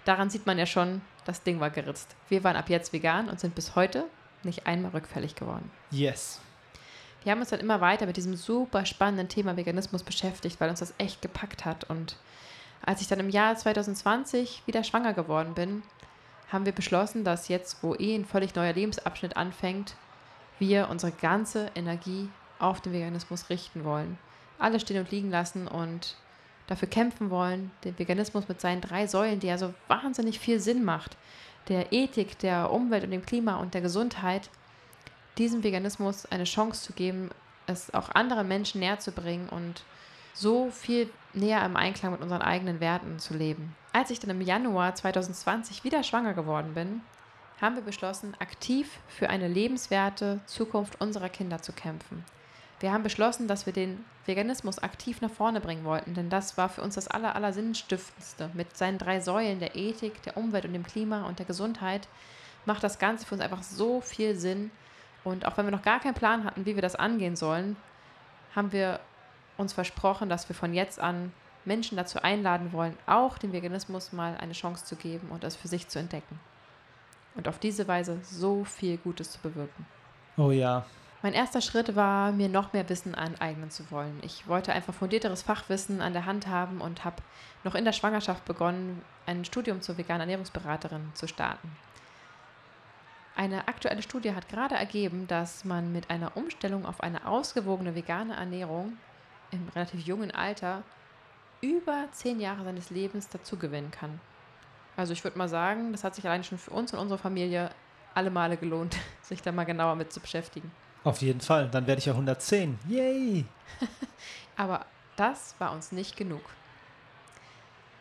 [0.04, 2.14] daran sieht man ja schon, das Ding war geritzt.
[2.28, 4.04] Wir waren ab jetzt vegan und sind bis heute
[4.42, 5.70] nicht einmal rückfällig geworden.
[5.90, 6.40] Yes.
[7.22, 10.78] Wir haben uns dann immer weiter mit diesem super spannenden Thema Veganismus beschäftigt, weil uns
[10.78, 11.82] das echt gepackt hat.
[11.84, 12.16] Und
[12.82, 15.82] als ich dann im Jahr 2020 wieder schwanger geworden bin,
[16.52, 19.96] haben wir beschlossen, dass jetzt, wo eh ein völlig neuer Lebensabschnitt anfängt,
[20.60, 22.28] wir unsere ganze Energie
[22.60, 24.18] auf den Veganismus richten wollen.
[24.58, 26.16] Alles stehen und liegen lassen und
[26.66, 30.84] dafür kämpfen wollen, den Veganismus mit seinen drei Säulen, die ja so wahnsinnig viel Sinn
[30.84, 31.16] macht,
[31.68, 34.50] der Ethik, der Umwelt und dem Klima und der Gesundheit,
[35.38, 37.30] diesem Veganismus eine Chance zu geben,
[37.66, 39.82] es auch anderen Menschen näher zu bringen und
[40.32, 43.74] so viel näher im Einklang mit unseren eigenen Werten zu leben.
[43.92, 47.00] Als ich dann im Januar 2020 wieder schwanger geworden bin,
[47.60, 52.24] haben wir beschlossen, aktiv für eine lebenswerte Zukunft unserer Kinder zu kämpfen.
[52.80, 56.68] Wir haben beschlossen, dass wir den Veganismus aktiv nach vorne bringen wollten, denn das war
[56.68, 58.50] für uns das aller, aller Sinnstiftendste.
[58.52, 62.06] Mit seinen drei Säulen der Ethik, der Umwelt und dem Klima und der Gesundheit
[62.66, 64.70] macht das Ganze für uns einfach so viel Sinn.
[65.24, 67.76] Und auch wenn wir noch gar keinen Plan hatten, wie wir das angehen sollen,
[68.54, 69.00] haben wir
[69.56, 71.32] uns versprochen, dass wir von jetzt an
[71.64, 75.68] Menschen dazu einladen wollen, auch dem Veganismus mal eine Chance zu geben und es für
[75.68, 76.38] sich zu entdecken.
[77.34, 79.86] Und auf diese Weise so viel Gutes zu bewirken.
[80.36, 80.84] Oh ja.
[81.26, 84.16] Mein erster Schritt war, mir noch mehr Wissen aneignen zu wollen.
[84.22, 87.16] Ich wollte einfach fundierteres Fachwissen an der Hand haben und habe
[87.64, 91.68] noch in der Schwangerschaft begonnen, ein Studium zur veganen Ernährungsberaterin zu starten.
[93.34, 98.36] Eine aktuelle Studie hat gerade ergeben, dass man mit einer Umstellung auf eine ausgewogene vegane
[98.36, 98.96] Ernährung
[99.50, 100.84] im relativ jungen Alter
[101.60, 104.20] über zehn Jahre seines Lebens dazu gewinnen kann.
[104.96, 107.70] Also ich würde mal sagen, das hat sich allein schon für uns und unsere Familie
[108.14, 110.70] alle Male gelohnt, sich da mal genauer mit zu beschäftigen.
[111.06, 112.80] Auf jeden Fall, dann werde ich ja 110.
[112.88, 113.44] Yay!
[114.56, 116.40] Aber das war uns nicht genug.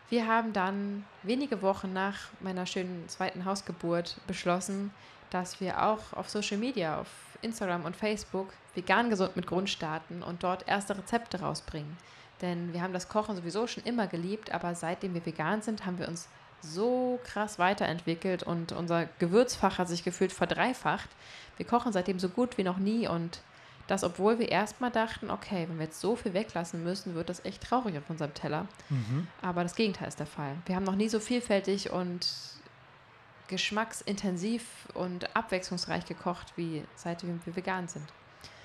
[0.08, 4.92] Wir haben dann wenige Wochen nach meiner schönen zweiten Hausgeburt beschlossen,
[5.30, 7.06] dass wir auch auf Social Media, auf
[7.42, 11.96] Instagram und Facebook vegan gesund mit Grund starten und dort erste Rezepte rausbringen.
[12.42, 16.00] Denn wir haben das Kochen sowieso schon immer geliebt, aber seitdem wir vegan sind, haben
[16.00, 16.26] wir uns
[16.66, 21.08] so krass weiterentwickelt und unser Gewürzfach hat sich gefühlt verdreifacht.
[21.56, 23.40] Wir kochen seitdem so gut wie noch nie und
[23.86, 27.44] das, obwohl wir erstmal dachten, okay, wenn wir jetzt so viel weglassen müssen, wird das
[27.44, 28.66] echt traurig auf unserem Teller.
[28.88, 29.28] Mhm.
[29.42, 30.56] Aber das Gegenteil ist der Fall.
[30.66, 32.26] Wir haben noch nie so vielfältig und
[33.46, 38.06] geschmacksintensiv und abwechslungsreich gekocht, wie seitdem wir vegan sind.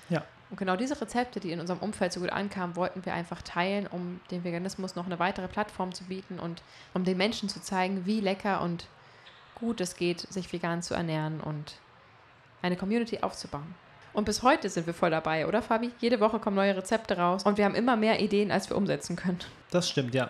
[0.08, 0.24] Ja.
[0.52, 3.86] Und genau diese Rezepte, die in unserem Umfeld so gut ankamen, wollten wir einfach teilen,
[3.86, 6.62] um dem Veganismus noch eine weitere Plattform zu bieten und
[6.92, 8.84] um den Menschen zu zeigen, wie lecker und
[9.54, 11.76] gut es geht, sich vegan zu ernähren und
[12.60, 13.74] eine Community aufzubauen.
[14.12, 15.90] Und bis heute sind wir voll dabei, oder Fabi?
[16.00, 19.16] Jede Woche kommen neue Rezepte raus und wir haben immer mehr Ideen, als wir umsetzen
[19.16, 19.40] können.
[19.70, 20.28] Das stimmt, ja.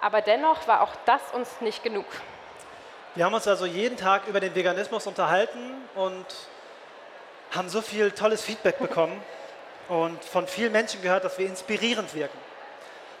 [0.00, 2.06] Aber dennoch war auch das uns nicht genug.
[3.16, 5.58] Wir haben uns also jeden Tag über den Veganismus unterhalten
[5.96, 6.24] und
[7.52, 9.20] haben so viel tolles Feedback bekommen
[9.88, 12.38] und von vielen Menschen gehört, dass wir inspirierend wirken.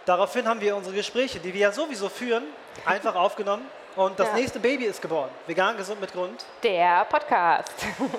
[0.04, 2.44] Daraufhin haben wir unsere Gespräche, die wir ja sowieso führen,
[2.84, 4.34] einfach aufgenommen und das ja.
[4.34, 5.30] nächste Baby ist geboren.
[5.46, 6.44] Vegan, gesund mit Grund.
[6.62, 7.72] Der Podcast.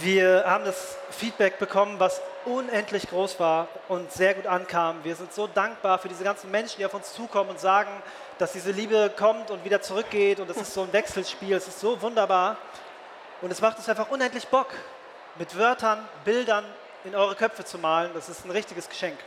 [0.00, 5.02] Wir haben das Feedback bekommen, was unendlich groß war und sehr gut ankam.
[5.02, 7.90] Wir sind so dankbar für diese ganzen Menschen, die auf uns zukommen und sagen,
[8.38, 11.56] dass diese Liebe kommt und wieder zurückgeht und es ist so ein Wechselspiel.
[11.56, 12.58] Es ist so wunderbar
[13.42, 14.68] und es macht uns einfach unendlich Bock,
[15.38, 16.64] mit Wörtern, Bildern
[17.04, 18.10] in eure Köpfe zu malen.
[18.14, 19.18] Das ist ein richtiges Geschenk.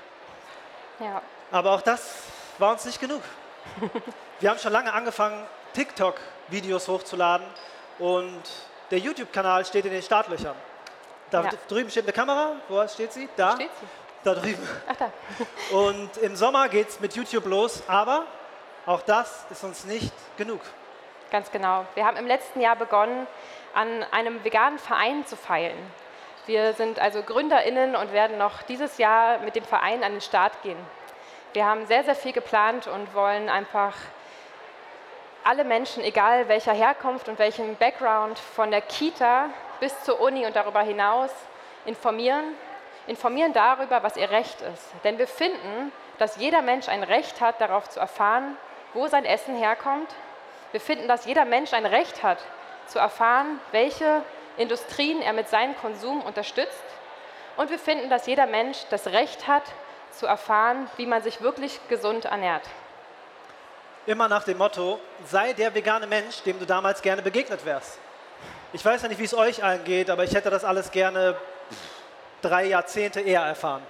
[0.99, 1.21] Ja.
[1.51, 2.15] Aber auch das
[2.57, 3.21] war uns nicht genug.
[4.39, 7.45] Wir haben schon lange angefangen, TikTok-Videos hochzuladen
[7.99, 8.41] und
[8.89, 10.55] der YouTube-Kanal steht in den Startlöchern.
[11.29, 11.49] Da ja.
[11.67, 12.53] drüben steht eine Kamera.
[12.67, 13.29] Wo steht sie?
[13.37, 13.53] Da.
[13.53, 13.87] Steht sie?
[14.23, 14.67] Da drüben.
[14.87, 15.11] Ach da.
[15.75, 18.25] Und im Sommer geht es mit YouTube los, aber
[18.85, 20.61] auch das ist uns nicht genug.
[21.31, 21.85] Ganz genau.
[21.95, 23.25] Wir haben im letzten Jahr begonnen,
[23.73, 25.77] an einem veganen Verein zu feilen.
[26.45, 30.61] Wir sind also GründerInnen und werden noch dieses Jahr mit dem Verein an den Start
[30.63, 30.77] gehen.
[31.53, 33.93] Wir haben sehr, sehr viel geplant und wollen einfach
[35.43, 40.55] alle Menschen, egal welcher Herkunft und welchem Background, von der Kita bis zur Uni und
[40.55, 41.31] darüber hinaus
[41.85, 42.43] informieren,
[43.07, 44.91] informieren darüber, was ihr Recht ist.
[45.03, 48.55] Denn wir finden, dass jeder Mensch ein Recht hat, darauf zu erfahren,
[48.93, 50.13] wo sein Essen herkommt.
[50.71, 52.37] Wir finden, dass jeder Mensch ein Recht hat,
[52.91, 54.23] zu erfahren, welche
[54.57, 56.83] Industrien er mit seinem Konsum unterstützt.
[57.57, 59.63] Und wir finden, dass jeder Mensch das Recht hat,
[60.11, 62.63] zu erfahren, wie man sich wirklich gesund ernährt
[64.05, 67.99] immer nach dem Motto, sei der vegane Mensch, dem du damals gerne begegnet wärst.
[68.73, 71.35] Ich weiß ja nicht, wie es euch allen geht, aber ich hätte das alles gerne
[72.41, 73.83] drei Jahrzehnte eher erfahren.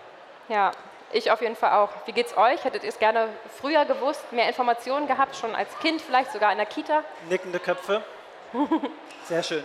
[0.49, 0.71] Ja,
[1.11, 1.89] ich auf jeden Fall auch.
[2.05, 2.63] Wie geht's euch?
[2.63, 3.27] Hättet ihr es gerne
[3.59, 7.03] früher gewusst, mehr Informationen gehabt, schon als Kind, vielleicht sogar in der Kita?
[7.29, 8.01] Nickende Köpfe.
[9.27, 9.63] Sehr schön.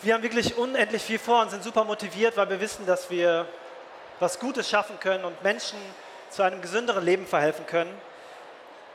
[0.00, 3.46] Wir haben wirklich unendlich viel vor und sind super motiviert, weil wir wissen, dass wir
[4.20, 5.78] was Gutes schaffen können und Menschen
[6.30, 7.92] zu einem gesünderen Leben verhelfen können.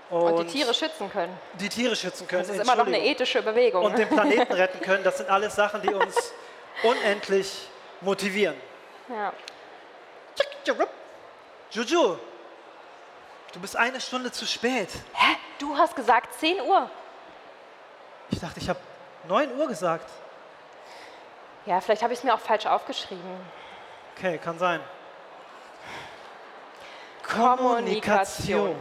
[0.10, 1.38] Und, und, die Tiere schützen können.
[1.60, 2.48] Die Tiere schützen können.
[2.48, 3.84] Das ist immer noch eine ethische Bewegung.
[3.86, 5.04] Und den Planeten retten können.
[5.04, 6.34] Das sind alles Sachen, die uns
[6.84, 7.68] unendlich
[8.02, 8.56] motivieren.
[9.10, 9.34] Ja.
[11.72, 12.18] Juju,
[13.52, 14.90] du bist eine Stunde zu spät.
[15.14, 15.36] Hä?
[15.58, 16.90] Du hast gesagt 10 Uhr.
[18.34, 18.80] Ich dachte, ich habe
[19.28, 20.10] 9 Uhr gesagt.
[21.68, 23.24] Ja, vielleicht habe ich es mir auch falsch aufgeschrieben.
[24.18, 24.80] Okay, kann sein.
[27.22, 28.76] Kommunikation.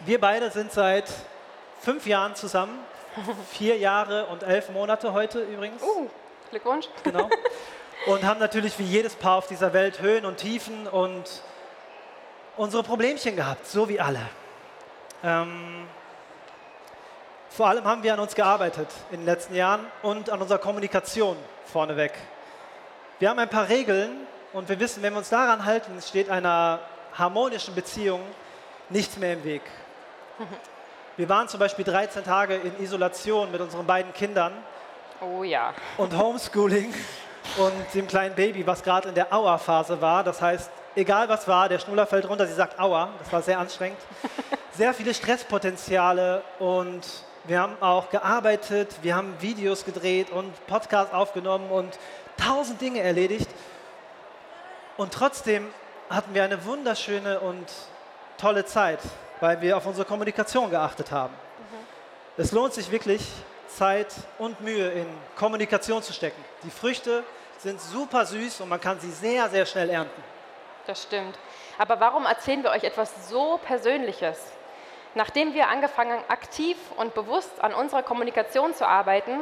[0.00, 1.10] Wir beide sind seit
[1.80, 2.78] fünf Jahren zusammen.
[3.52, 5.82] Vier Jahre und elf Monate heute übrigens.
[5.82, 6.10] Uh,
[6.50, 6.88] Glückwunsch.
[7.04, 7.30] Genau.
[8.06, 11.24] Und haben natürlich wie jedes Paar auf dieser Welt Höhen und Tiefen und
[12.58, 14.20] unsere Problemchen gehabt, so wie alle.
[15.24, 15.88] Ähm,
[17.56, 21.38] vor allem haben wir an uns gearbeitet in den letzten Jahren und an unserer Kommunikation
[21.64, 22.12] vorneweg.
[23.18, 24.10] Wir haben ein paar Regeln
[24.52, 26.80] und wir wissen, wenn wir uns daran halten, steht einer
[27.14, 28.20] harmonischen Beziehung
[28.90, 29.62] nichts mehr im Weg.
[31.16, 34.52] Wir waren zum Beispiel 13 Tage in Isolation mit unseren beiden Kindern.
[35.22, 35.72] Oh ja.
[35.96, 36.92] Und Homeschooling
[37.56, 40.22] und dem kleinen Baby, was gerade in der Aua-Phase war.
[40.22, 43.08] Das heißt, egal was war, der Schnuller fällt runter, sie sagt Aua.
[43.18, 43.98] Das war sehr anstrengend.
[44.72, 47.00] Sehr viele Stresspotenziale und
[47.46, 51.98] wir haben auch gearbeitet, wir haben Videos gedreht und Podcasts aufgenommen und
[52.36, 53.48] tausend Dinge erledigt.
[54.96, 55.68] Und trotzdem
[56.10, 57.66] hatten wir eine wunderschöne und
[58.38, 59.00] tolle Zeit,
[59.40, 61.32] weil wir auf unsere Kommunikation geachtet haben.
[61.32, 61.86] Mhm.
[62.36, 63.22] Es lohnt sich wirklich,
[63.68, 65.06] Zeit und Mühe in
[65.36, 66.42] Kommunikation zu stecken.
[66.62, 67.24] Die Früchte
[67.58, 70.22] sind super süß und man kann sie sehr, sehr schnell ernten.
[70.86, 71.36] Das stimmt.
[71.78, 74.38] Aber warum erzählen wir euch etwas so Persönliches?
[75.16, 79.40] Nachdem wir angefangen haben, aktiv und bewusst an unserer Kommunikation zu arbeiten,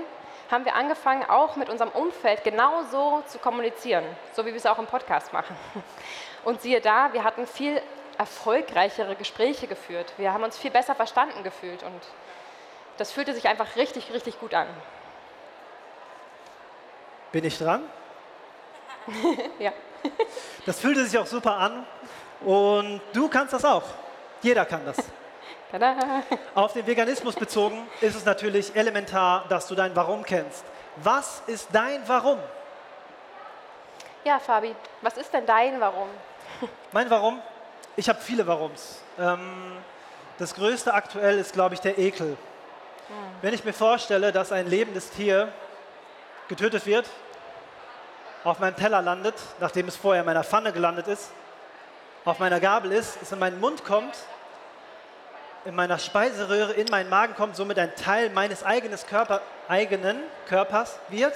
[0.48, 4.78] haben wir angefangen, auch mit unserem Umfeld genauso zu kommunizieren, so wie wir es auch
[4.78, 5.56] im Podcast machen.
[6.44, 7.82] Und siehe da, wir hatten viel
[8.18, 10.12] erfolgreichere Gespräche geführt.
[10.16, 12.00] Wir haben uns viel besser verstanden gefühlt und
[12.96, 14.68] das fühlte sich einfach richtig, richtig gut an.
[17.32, 17.82] Bin ich dran?
[19.58, 19.72] ja.
[20.66, 21.84] Das fühlte sich auch super an
[22.42, 23.82] und du kannst das auch.
[24.40, 24.98] Jeder kann das.
[25.74, 26.22] Tada.
[26.54, 30.64] Auf den Veganismus bezogen ist es natürlich elementar, dass du dein Warum kennst.
[30.98, 32.38] Was ist dein Warum?
[34.22, 36.06] Ja, Fabi, was ist denn dein Warum?
[36.92, 37.42] Mein Warum?
[37.96, 39.00] Ich habe viele Warums.
[39.18, 39.78] Ähm,
[40.38, 42.28] das größte aktuell ist, glaube ich, der Ekel.
[42.28, 43.16] Hm.
[43.42, 45.52] Wenn ich mir vorstelle, dass ein lebendes Tier
[46.46, 47.06] getötet wird,
[48.44, 51.32] auf meinem Teller landet, nachdem es vorher in meiner Pfanne gelandet ist,
[52.24, 54.14] auf meiner Gabel ist, es in meinen Mund kommt,
[55.64, 58.64] in meiner Speiseröhre in meinen Magen kommt, somit ein Teil meines
[59.06, 61.34] Körper, eigenen Körpers wird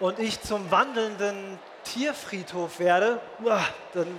[0.00, 3.20] und ich zum wandelnden Tierfriedhof werde,
[3.94, 4.18] dann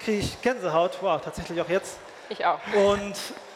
[0.00, 0.98] kriege ich Gänsehaut.
[1.00, 1.98] Wow, tatsächlich auch jetzt.
[2.28, 2.60] Ich auch.
[2.74, 3.14] Und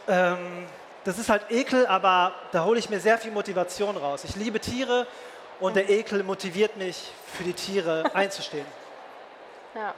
[0.09, 0.67] ähm,
[1.05, 4.25] das ist halt Ekel, aber da hole ich mir sehr viel Motivation raus.
[4.25, 5.07] Ich liebe Tiere
[5.59, 8.67] und der Ekel motiviert mich, für die Tiere einzustehen.
[9.75, 9.95] Ja.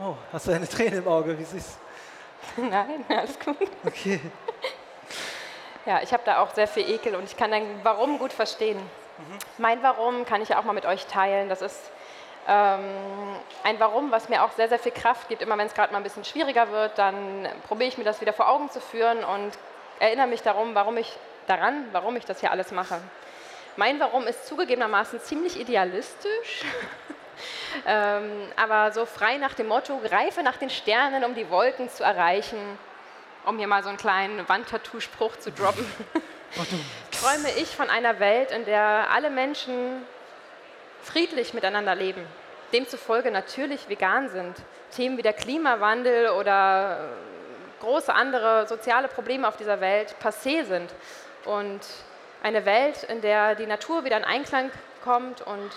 [0.00, 1.38] Oh, hast du eine Träne im Auge?
[1.38, 1.78] Wie süß.
[2.56, 3.56] Nein, alles gut.
[3.84, 4.20] Okay.
[5.86, 8.78] Ja, ich habe da auch sehr viel Ekel und ich kann dein Warum gut verstehen.
[8.78, 9.38] Mhm.
[9.58, 11.50] Mein Warum kann ich ja auch mal mit euch teilen.
[11.50, 11.90] Das ist
[12.48, 12.80] ähm,
[13.64, 15.42] ein Warum, was mir auch sehr, sehr viel Kraft gibt.
[15.42, 18.32] Immer wenn es gerade mal ein bisschen schwieriger wird, dann probiere ich mir das wieder
[18.32, 19.52] vor Augen zu führen und
[19.98, 22.98] erinnere mich darum, warum ich daran, warum ich das hier alles mache.
[23.76, 26.64] Mein Warum ist zugegebenermaßen ziemlich idealistisch.
[27.86, 32.04] ähm, aber so frei nach dem Motto, greife nach den Sternen, um die Wolken zu
[32.04, 32.58] erreichen,
[33.44, 35.86] um hier mal so einen kleinen Wandtattoo-Spruch zu droppen,
[37.10, 40.02] träume ich von einer Welt, in der alle Menschen
[41.02, 42.26] friedlich miteinander leben,
[42.72, 44.56] demzufolge natürlich vegan sind.
[44.94, 50.94] Themen wie der Klimawandel oder äh, große andere soziale Probleme auf dieser Welt passé sind.
[51.44, 51.80] Und
[52.42, 54.70] eine Welt, in der die Natur wieder in Einklang
[55.02, 55.70] kommt und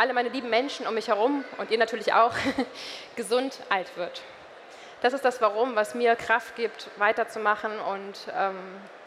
[0.00, 2.32] alle meine lieben Menschen um mich herum und ihr natürlich auch
[3.16, 4.22] gesund alt wird.
[5.02, 8.56] Das ist das Warum, was mir Kraft gibt, weiterzumachen und ähm,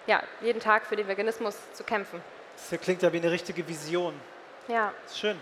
[0.05, 2.21] ja, jeden Tag für den Veganismus zu kämpfen.
[2.69, 4.13] Das klingt ja wie eine richtige Vision.
[4.67, 4.93] Ja.
[5.07, 5.39] Ist schön.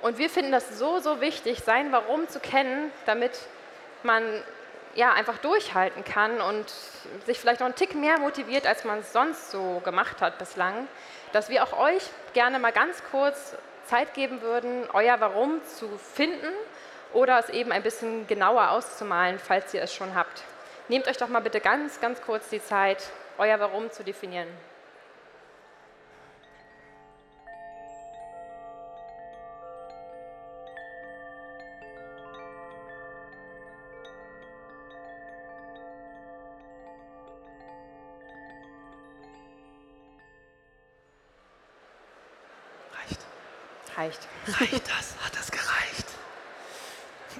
[0.00, 3.38] Und wir finden das so, so wichtig, sein Warum zu kennen, damit
[4.02, 4.22] man
[4.94, 6.72] ja, einfach durchhalten kann und
[7.26, 10.88] sich vielleicht noch einen Tick mehr motiviert, als man es sonst so gemacht hat bislang,
[11.32, 16.52] dass wir auch euch gerne mal ganz kurz Zeit geben würden, euer Warum zu finden
[17.12, 20.42] oder es eben ein bisschen genauer auszumalen, falls ihr es schon habt.
[20.88, 24.48] Nehmt euch doch mal bitte ganz, ganz kurz die Zeit, euer Warum zu definieren.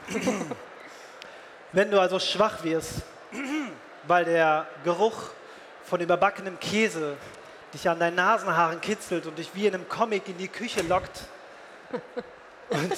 [1.72, 3.02] Wenn du also schwach wirst,
[4.04, 5.30] weil der Geruch
[5.84, 7.16] von überbackenem Käse
[7.74, 11.22] dich an deinen Nasenhaaren kitzelt und dich wie in einem Comic in die Küche lockt
[12.70, 12.96] und,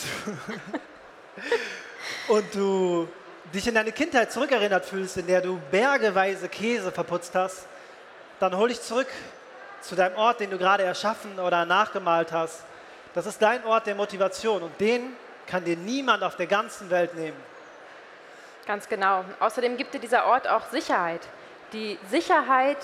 [2.28, 3.08] und du
[3.52, 7.66] dich in deine Kindheit zurückerinnert fühlst, in der du bergeweise Käse verputzt hast,
[8.40, 9.08] dann hol dich zurück
[9.80, 12.64] zu deinem Ort, den du gerade erschaffen oder nachgemalt hast.
[13.14, 15.16] Das ist dein Ort der Motivation und den
[15.48, 17.36] kann dir niemand auf der ganzen Welt nehmen.
[18.66, 19.24] Ganz genau.
[19.40, 21.22] Außerdem gibt dir dieser Ort auch Sicherheit.
[21.72, 22.76] Die Sicherheit,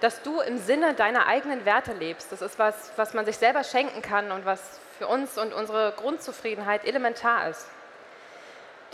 [0.00, 2.32] dass du im Sinne deiner eigenen Werte lebst.
[2.32, 5.92] Das ist was, was man sich selber schenken kann und was für uns und unsere
[5.96, 7.66] Grundzufriedenheit elementar ist.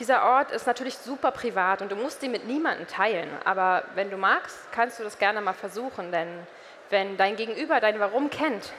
[0.01, 3.31] Dieser Ort ist natürlich super privat und du musst ihn mit niemandem teilen.
[3.45, 6.29] Aber wenn du magst, kannst du das gerne mal versuchen, denn
[6.91, 8.73] wenn dein Gegenüber dein Warum kennt,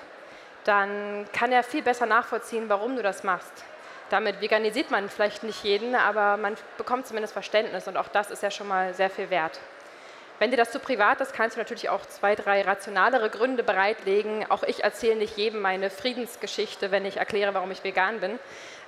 [0.63, 3.63] dann kann er viel besser nachvollziehen, warum du das machst.
[4.10, 8.41] Damit veganisiert man vielleicht nicht jeden, aber man bekommt zumindest Verständnis und auch das ist
[8.41, 9.60] ja schon mal sehr viel wert.
[10.39, 14.45] Wenn dir das zu privat ist, kannst du natürlich auch zwei, drei rationalere Gründe bereitlegen.
[14.49, 18.38] Auch ich erzähle nicht jedem meine Friedensgeschichte, wenn ich erkläre, warum ich vegan bin.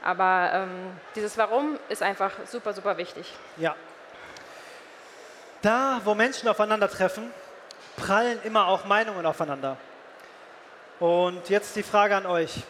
[0.04, 3.34] Aber ähm, dieses Warum ist einfach super, super wichtig.
[3.58, 3.76] Ja.
[5.64, 7.32] Da, wo Menschen aufeinandertreffen,
[7.98, 9.76] prallen immer auch Meinungen aufeinander.
[11.00, 12.64] Und jetzt die Frage an euch.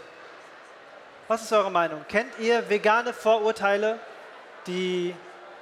[1.30, 2.04] Was ist eure Meinung?
[2.10, 4.00] Kennt ihr vegane Vorurteile,
[4.66, 5.16] die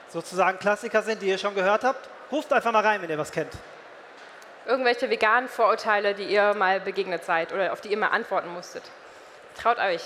[0.08, 2.08] sozusagen Klassiker sind, die ihr schon gehört habt?
[2.32, 3.52] Ruft einfach mal rein, wenn ihr was kennt.
[4.66, 8.84] Irgendwelche veganen Vorurteile, die ihr mal begegnet seid oder auf die ihr mal antworten musstet.
[9.62, 10.04] Traut euch.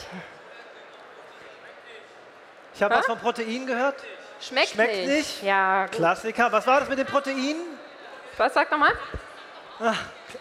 [2.73, 4.03] Ich habe was von Protein gehört.
[4.39, 5.07] Schmeckt, Schmeckt nicht.
[5.07, 5.43] nicht?
[5.43, 5.95] Ja, gut.
[5.95, 6.51] Klassiker.
[6.51, 7.77] Was war das mit den Proteinen?
[8.37, 8.93] Was sagt nochmal?
[9.79, 9.93] Ah,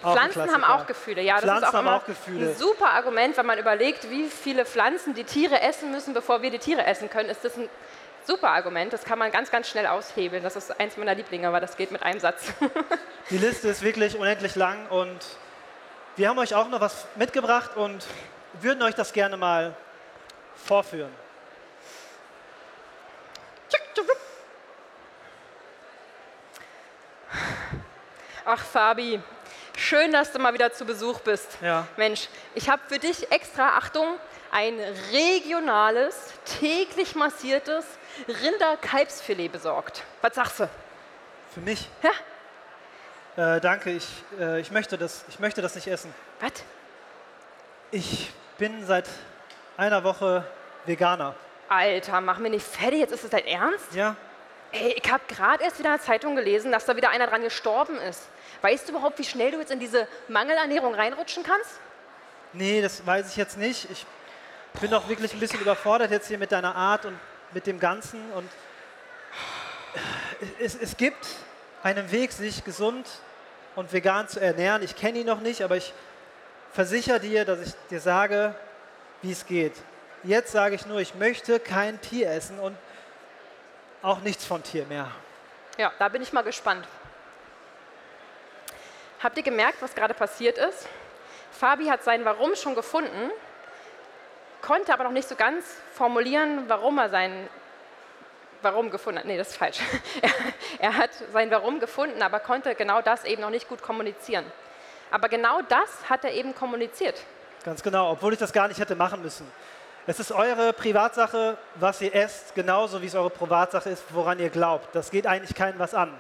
[0.03, 1.23] auch Pflanzen haben auch Gefühle.
[1.23, 2.49] Ja, das Pflanzen ist auch immer auch Gefühle.
[2.51, 6.51] ein super Argument, wenn man überlegt, wie viele Pflanzen die Tiere essen müssen, bevor wir
[6.51, 7.29] die Tiere essen können.
[7.29, 7.69] Ist das ein
[8.27, 8.93] super Argument.
[8.93, 10.43] Das kann man ganz, ganz schnell aushebeln.
[10.43, 12.53] Das ist eins meiner Lieblinge, aber das geht mit einem Satz.
[13.31, 15.19] Die Liste ist wirklich unendlich lang und
[16.17, 18.07] wir haben euch auch noch was mitgebracht und
[18.61, 19.75] würden euch das gerne mal
[20.55, 21.11] vorführen.
[28.45, 29.21] Ach, Fabi,
[29.91, 31.59] schön, dass du mal wieder zu Besuch bist.
[31.61, 31.85] Ja.
[31.97, 34.07] Mensch, ich habe für dich extra, Achtung,
[34.53, 34.79] ein
[35.11, 36.15] regionales,
[36.61, 37.85] täglich massiertes
[38.29, 40.05] Rinderkalbsfilet besorgt.
[40.23, 40.69] Was sagst du?
[41.53, 41.89] Für mich?
[42.05, 43.57] Ja?
[43.57, 44.07] Äh, danke, ich,
[44.39, 46.15] äh, ich, möchte das, ich möchte das nicht essen.
[46.39, 46.53] Was?
[47.91, 49.09] Ich bin seit
[49.77, 50.45] einer Woche
[50.87, 51.35] Veganer.
[51.69, 53.93] Alter, mach mir nicht fertig, jetzt ist es dein Ernst?
[53.93, 54.15] Ja?
[54.71, 57.43] Ey, ich habe gerade erst wieder in der Zeitung gelesen, dass da wieder einer dran
[57.43, 58.29] gestorben ist.
[58.63, 61.71] Weißt du überhaupt, wie schnell du jetzt in diese Mangelernährung reinrutschen kannst?
[62.53, 63.89] Nee, das weiß ich jetzt nicht.
[63.91, 64.07] Ich
[64.81, 67.19] bin auch wirklich ein bisschen überfordert jetzt hier mit deiner Art und
[67.53, 68.21] mit dem Ganzen.
[68.33, 68.49] Und
[70.59, 71.27] es, es gibt
[71.83, 73.09] einen Weg, sich gesund
[73.77, 74.83] und vegan zu ernähren.
[74.83, 75.93] Ich kenne ihn noch nicht, aber ich
[76.73, 78.55] versichere dir, dass ich dir sage,
[79.23, 79.75] wie es geht.
[80.23, 82.77] Jetzt sage ich nur, ich möchte kein Tier essen und
[84.03, 85.11] auch nichts von Tier mehr.
[85.79, 86.87] Ja, da bin ich mal gespannt.
[89.23, 90.89] Habt ihr gemerkt, was gerade passiert ist?
[91.53, 93.31] Fabi hat sein Warum schon gefunden,
[94.63, 97.49] konnte aber noch nicht so ganz formulieren, warum er sein
[98.63, 99.27] Warum gefunden hat.
[99.27, 99.79] Nee, das ist falsch.
[100.23, 100.31] Er,
[100.79, 104.45] er hat sein Warum gefunden, aber konnte genau das eben noch nicht gut kommunizieren.
[105.11, 107.21] Aber genau das hat er eben kommuniziert.
[107.65, 109.51] Ganz genau, obwohl ich das gar nicht hätte machen müssen.
[110.07, 114.49] Es ist eure Privatsache, was ihr esst, genauso wie es eure Privatsache ist, woran ihr
[114.49, 114.95] glaubt.
[114.95, 116.17] Das geht eigentlich keinem was an.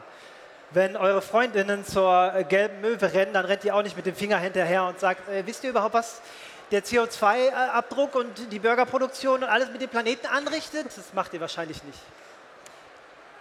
[0.72, 4.14] Wenn eure Freundinnen zur äh, gelben Möwe rennen, dann rennt ihr auch nicht mit dem
[4.14, 6.20] Finger hinterher und sagt, äh, wisst ihr überhaupt, was
[6.70, 10.86] der CO2-Abdruck und die Burgerproduktion und alles mit dem Planeten anrichtet?
[10.86, 11.98] Das macht ihr wahrscheinlich nicht.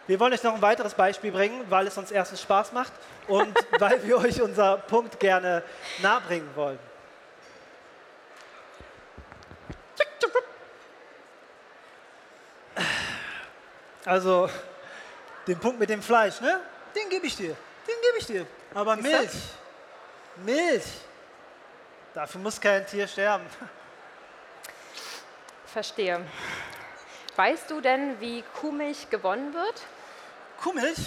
[0.07, 2.91] Wir wollen euch noch ein weiteres Beispiel bringen, weil es uns erstens Spaß macht
[3.27, 5.61] und weil wir euch unser Punkt gerne
[6.01, 6.79] nahebringen wollen.
[14.03, 14.49] Also,
[15.45, 16.59] den Punkt mit dem Fleisch, ne?
[16.95, 17.55] Den gebe ich dir.
[17.87, 18.45] Den gebe ich dir.
[18.73, 19.01] Aber du?
[19.01, 19.31] Milch.
[20.37, 20.85] Milch.
[22.13, 23.45] Dafür muss kein Tier sterben.
[25.65, 26.25] Verstehe.
[27.35, 29.81] Weißt du denn, wie Kuhmilch gewonnen wird?
[30.61, 30.97] Kuhmilch?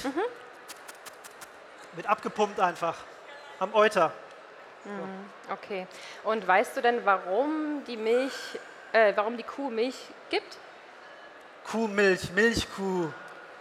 [1.93, 2.97] Wird abgepumpt einfach.
[3.59, 4.12] Am Euter.
[5.51, 5.87] Okay.
[6.24, 8.33] Und weißt du denn, warum die Milch,
[8.93, 9.97] äh, warum die Kuh Milch
[10.30, 10.57] gibt?
[11.70, 13.12] Kuhmilch, Milchkuh.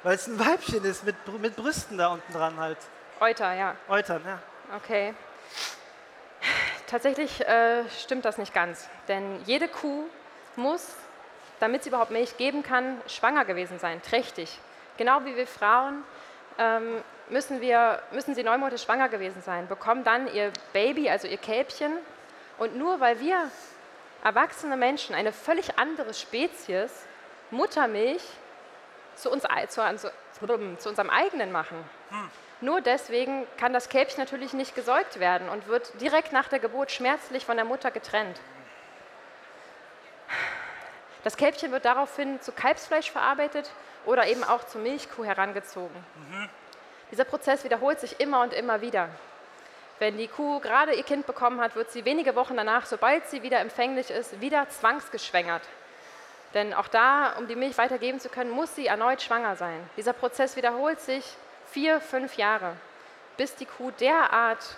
[0.04, 2.78] Weil es ein Weibchen ist mit, mit Brüsten da unten dran halt.
[3.20, 3.76] Euter, ja.
[3.88, 4.40] Eutern, ja.
[4.76, 5.14] Okay.
[6.88, 10.06] Tatsächlich äh, stimmt das nicht ganz, denn jede Kuh
[10.56, 10.96] muss,
[11.60, 14.60] damit sie überhaupt Milch geben kann, schwanger gewesen sein, trächtig.
[14.98, 16.04] Genau wie wir Frauen
[16.58, 21.28] ähm, müssen, wir, müssen sie neun Monate schwanger gewesen sein, bekommen dann ihr Baby, also
[21.28, 21.94] ihr Kälbchen.
[22.58, 23.50] Und nur weil wir
[24.24, 26.92] erwachsene Menschen, eine völlig andere Spezies,
[27.52, 28.24] Muttermilch
[29.16, 31.78] zu, uns, zu, zu, zu unserem eigenen machen.
[32.62, 36.92] Nur deswegen kann das Kälbchen natürlich nicht gesäugt werden und wird direkt nach der Geburt
[36.92, 38.40] schmerzlich von der Mutter getrennt.
[41.24, 43.70] Das Kälbchen wird daraufhin zu Kalbsfleisch verarbeitet
[44.06, 45.96] oder eben auch zur Milchkuh herangezogen.
[47.12, 49.10] Dieser Prozess wiederholt sich immer und immer wieder.
[50.00, 53.44] Wenn die Kuh gerade ihr Kind bekommen hat, wird sie wenige Wochen danach, sobald sie
[53.44, 55.62] wieder empfänglich ist, wieder zwangsgeschwängert.
[56.54, 59.90] Denn auch da, um die Milch weitergeben zu können, muss sie erneut schwanger sein.
[59.96, 61.24] Dieser Prozess wiederholt sich
[61.72, 62.76] vier, fünf Jahre,
[63.38, 64.76] bis die Kuh derart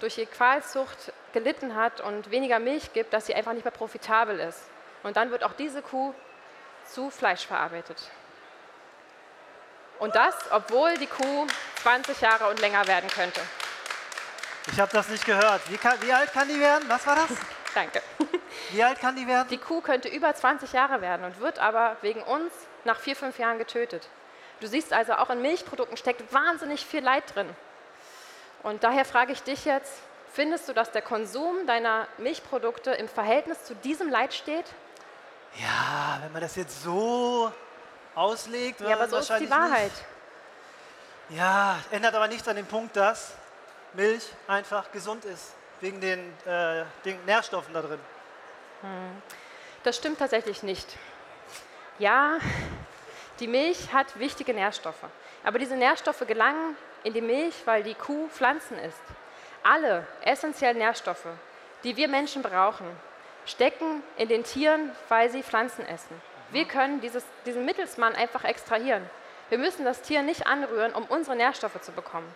[0.00, 4.38] durch ihre Qualzucht gelitten hat und weniger Milch gibt, dass sie einfach nicht mehr profitabel
[4.38, 4.60] ist.
[5.02, 6.14] Und dann wird auch diese Kuh
[6.84, 8.10] zu Fleisch verarbeitet.
[9.98, 11.46] Und das, obwohl die Kuh
[11.82, 13.40] 20 Jahre und länger werden könnte.
[14.70, 15.60] Ich habe das nicht gehört.
[15.70, 16.84] Wie, kann, wie, alt kann die werden?
[16.88, 17.30] Was war das?
[17.74, 18.02] Danke.
[18.70, 19.48] Wie alt kann die werden?
[19.48, 22.52] Die Kuh könnte über 20 Jahre werden und wird aber wegen uns
[22.84, 24.08] nach vier, fünf Jahren getötet.
[24.60, 27.48] Du siehst also, auch in Milchprodukten steckt wahnsinnig viel Leid drin.
[28.62, 29.92] Und daher frage ich dich jetzt,
[30.32, 34.66] findest du, dass der Konsum deiner Milchprodukte im Verhältnis zu diesem Leid steht?
[35.54, 37.52] Ja, wenn man das jetzt so
[38.14, 39.92] auslegt, ja, aber so ist die Wahrheit.
[41.28, 41.38] Nicht.
[41.38, 43.32] Ja, ändert aber nichts an dem Punkt, dass
[43.92, 48.00] Milch einfach gesund ist, wegen den, äh, den Nährstoffen da drin.
[49.82, 50.96] Das stimmt tatsächlich nicht.
[51.98, 52.38] Ja,
[53.40, 55.04] die Milch hat wichtige Nährstoffe,
[55.44, 59.02] aber diese Nährstoffe gelangen in die Milch, weil die Kuh Pflanzen isst.
[59.62, 61.26] Alle essentiellen Nährstoffe,
[61.84, 62.86] die wir Menschen brauchen,
[63.46, 66.20] stecken in den Tieren, weil sie Pflanzen essen.
[66.50, 69.08] Wir können dieses, diesen Mittelsmann einfach extrahieren.
[69.48, 72.28] Wir müssen das Tier nicht anrühren, um unsere Nährstoffe zu bekommen.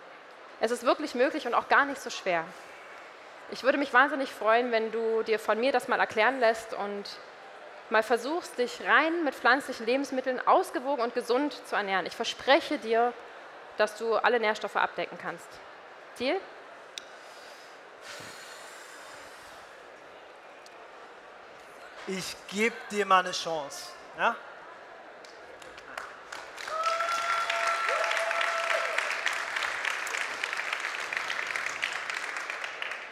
[0.59, 2.45] Es ist wirklich möglich und auch gar nicht so schwer.
[3.53, 7.03] Ich würde mich wahnsinnig freuen, wenn du dir von mir das mal erklären lässt und
[7.91, 12.07] mal versuchst, dich rein mit pflanzlichen Lebensmitteln ausgewogen und gesund zu ernähren.
[12.07, 13.13] Ich verspreche dir,
[13.77, 15.47] dass du alle Nährstoffe abdecken kannst.
[16.17, 16.37] Deal?
[22.07, 23.89] Ich gebe dir mal eine Chance.
[24.17, 24.35] Ja?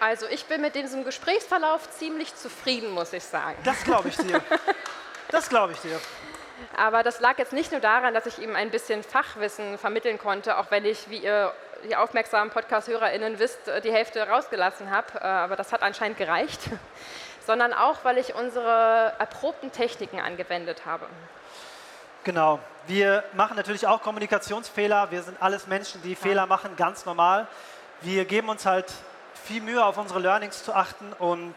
[0.01, 3.55] Also ich bin mit diesem Gesprächsverlauf ziemlich zufrieden, muss ich sagen.
[3.63, 4.41] Das glaube ich dir.
[5.29, 5.97] Das glaube ich dir.
[6.75, 10.57] Aber das lag jetzt nicht nur daran, dass ich ihm ein bisschen Fachwissen vermitteln konnte,
[10.57, 11.53] auch wenn ich, wie ihr
[11.85, 15.07] die aufmerksamen Podcast-HörerInnen wisst, die Hälfte rausgelassen habe.
[15.21, 16.59] Äh, aber das hat anscheinend gereicht.
[17.47, 21.05] Sondern auch, weil ich unsere erprobten Techniken angewendet habe.
[22.25, 22.59] Genau.
[22.87, 25.11] Wir machen natürlich auch Kommunikationsfehler.
[25.11, 26.19] Wir sind alles Menschen, die ja.
[26.19, 27.47] Fehler machen, ganz normal.
[28.01, 28.91] Wir geben uns halt
[29.43, 31.55] viel Mühe auf unsere Learnings zu achten und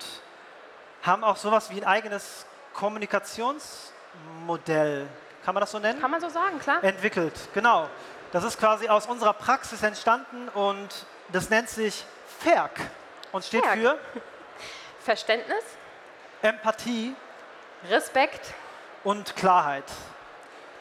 [1.02, 5.06] haben auch sowas wie ein eigenes Kommunikationsmodell,
[5.44, 6.00] kann man das so nennen?
[6.00, 6.82] Kann man so sagen, klar.
[6.82, 7.88] Entwickelt, genau.
[8.32, 10.88] Das ist quasi aus unserer Praxis entstanden und
[11.32, 12.04] das nennt sich
[12.40, 12.80] FERC
[13.30, 13.78] und steht FERC.
[13.78, 13.98] für
[15.00, 15.62] Verständnis,
[16.40, 17.14] Empathie,
[17.90, 18.54] Respekt
[19.04, 19.84] und Klarheit.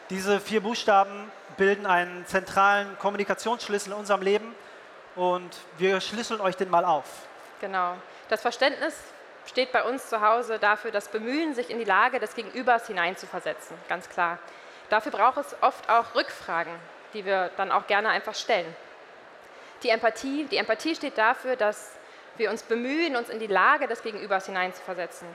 [0.08, 4.54] Diese vier Buchstaben bilden einen zentralen Kommunikationsschlüssel in unserem Leben
[5.16, 7.04] und wir schlüsseln euch den mal auf.
[7.60, 7.96] Genau.
[8.28, 8.96] Das Verständnis
[9.46, 13.76] steht bei uns zu Hause dafür, das Bemühen, sich in die Lage des Gegenübers hineinzuversetzen,
[13.88, 14.38] ganz klar.
[14.88, 16.72] Dafür braucht es oft auch Rückfragen,
[17.12, 18.74] die wir dann auch gerne einfach stellen.
[19.82, 21.92] Die Empathie, die Empathie steht dafür, dass
[22.36, 25.28] wir uns bemühen, uns in die Lage des Gegenübers hineinzuversetzen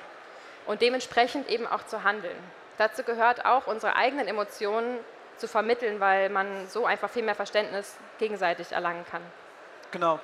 [0.66, 2.38] und dementsprechend eben auch zu handeln.
[2.78, 5.00] Dazu gehört auch, unsere eigenen Emotionen
[5.38, 9.22] zu vermitteln, weil man so einfach viel mehr Verständnis gegenseitig erlangen kann.
[9.92, 10.20] Genau.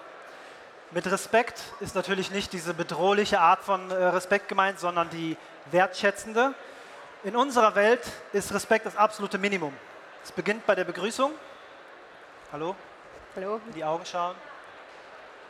[0.91, 5.35] Mit Respekt ist natürlich nicht diese bedrohliche Art von äh, Respekt gemeint, sondern die
[5.71, 6.53] wertschätzende.
[7.23, 8.01] In unserer Welt
[8.31, 9.73] ist Respekt das absolute Minimum.
[10.23, 11.31] Es beginnt bei der Begrüßung.
[12.51, 12.75] Hallo?
[13.35, 13.59] Hallo?
[13.65, 14.35] In die Augen schauen.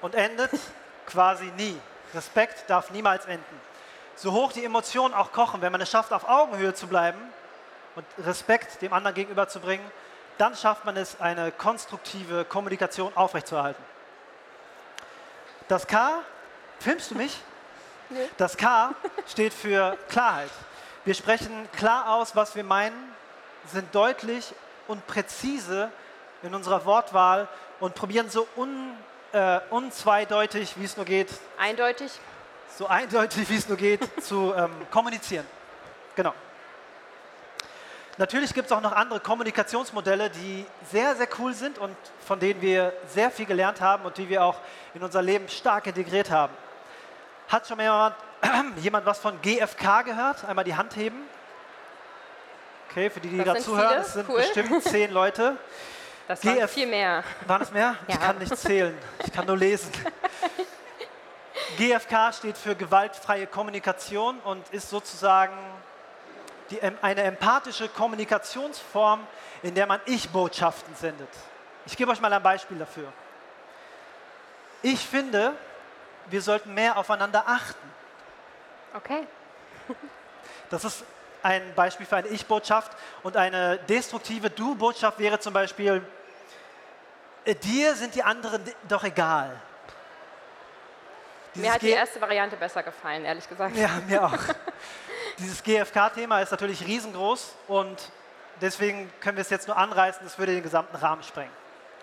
[0.02, 0.52] Und endet
[1.06, 1.78] quasi nie.
[2.14, 3.62] Respekt darf niemals enden.
[4.16, 7.20] So hoch die Emotionen auch kochen, wenn man es schafft, auf Augenhöhe zu bleiben
[7.96, 9.86] und Respekt dem anderen gegenüberzubringen,
[10.38, 13.84] dann schafft man es, eine konstruktive Kommunikation aufrechtzuerhalten.
[15.68, 16.22] Das K,
[16.80, 17.40] filmst du mich?
[18.10, 18.30] Nee.
[18.38, 18.94] Das K
[19.28, 20.52] steht für Klarheit.
[21.06, 22.96] Wir sprechen klar aus, was wir meinen,
[23.72, 24.54] sind deutlich
[24.88, 25.92] und präzise
[26.44, 27.48] in unserer Wortwahl
[27.80, 28.96] und probieren so un,
[29.32, 31.30] äh, unzweideutig, wie es nur geht.
[31.58, 32.12] Eindeutig.
[32.78, 35.46] So eindeutig, wie es nur geht, zu ähm, kommunizieren.
[36.16, 36.34] Genau.
[38.18, 41.96] Natürlich gibt es auch noch andere Kommunikationsmodelle, die sehr, sehr cool sind und
[42.26, 44.56] von denen wir sehr viel gelernt haben und die wir auch
[44.94, 46.54] in unser Leben stark integriert haben.
[47.50, 48.16] Hat schon mal jemand,
[48.78, 50.46] jemand was von GFK gehört?
[50.46, 51.18] Einmal die Hand heben.
[52.90, 54.38] Okay, für die, die gerade zuhören, es sind cool.
[54.38, 55.58] bestimmt zehn Leute.
[56.30, 57.22] Das waren GF viel mehr.
[57.46, 57.96] Waren es mehr?
[58.08, 58.14] Ja.
[58.14, 59.92] Ich kann nicht zählen, ich kann nur lesen.
[61.78, 65.58] GFK steht für gewaltfreie Kommunikation und ist sozusagen
[66.70, 69.26] die, eine empathische Kommunikationsform,
[69.64, 71.30] in der man Ich-Botschaften sendet.
[71.86, 73.12] Ich gebe euch mal ein Beispiel dafür.
[74.82, 75.54] Ich finde,
[76.28, 77.92] wir sollten mehr aufeinander achten.
[78.96, 79.28] Okay.
[80.70, 81.04] das ist
[81.44, 82.92] ein Beispiel für eine Ich-Botschaft
[83.22, 86.02] und eine destruktive Du-Botschaft wäre zum Beispiel,
[87.46, 89.60] äh, dir sind die anderen doch egal.
[91.54, 93.76] Dieses mir hat die erste Variante besser gefallen, ehrlich gesagt.
[93.78, 94.34] Ja, mir auch.
[95.38, 98.10] Dieses GFK-Thema ist natürlich riesengroß und
[98.62, 101.52] deswegen können wir es jetzt nur anreißen, das würde den gesamten Rahmen sprengen.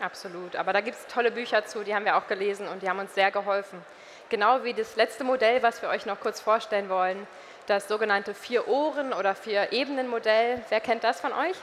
[0.00, 0.54] Absolut.
[0.56, 2.98] Aber da gibt es tolle Bücher zu, die haben wir auch gelesen und die haben
[2.98, 3.80] uns sehr geholfen.
[4.28, 7.26] Genau wie das letzte Modell, was wir euch noch kurz vorstellen wollen,
[7.66, 10.62] das sogenannte Vier-Ohren- oder Vier-Ebenen-Modell.
[10.68, 11.56] Wer kennt das von euch?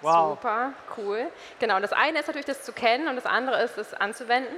[0.00, 0.30] Wow.
[0.30, 1.26] Super, cool.
[1.58, 4.56] Genau, das eine ist natürlich das zu kennen und das andere ist es anzuwenden.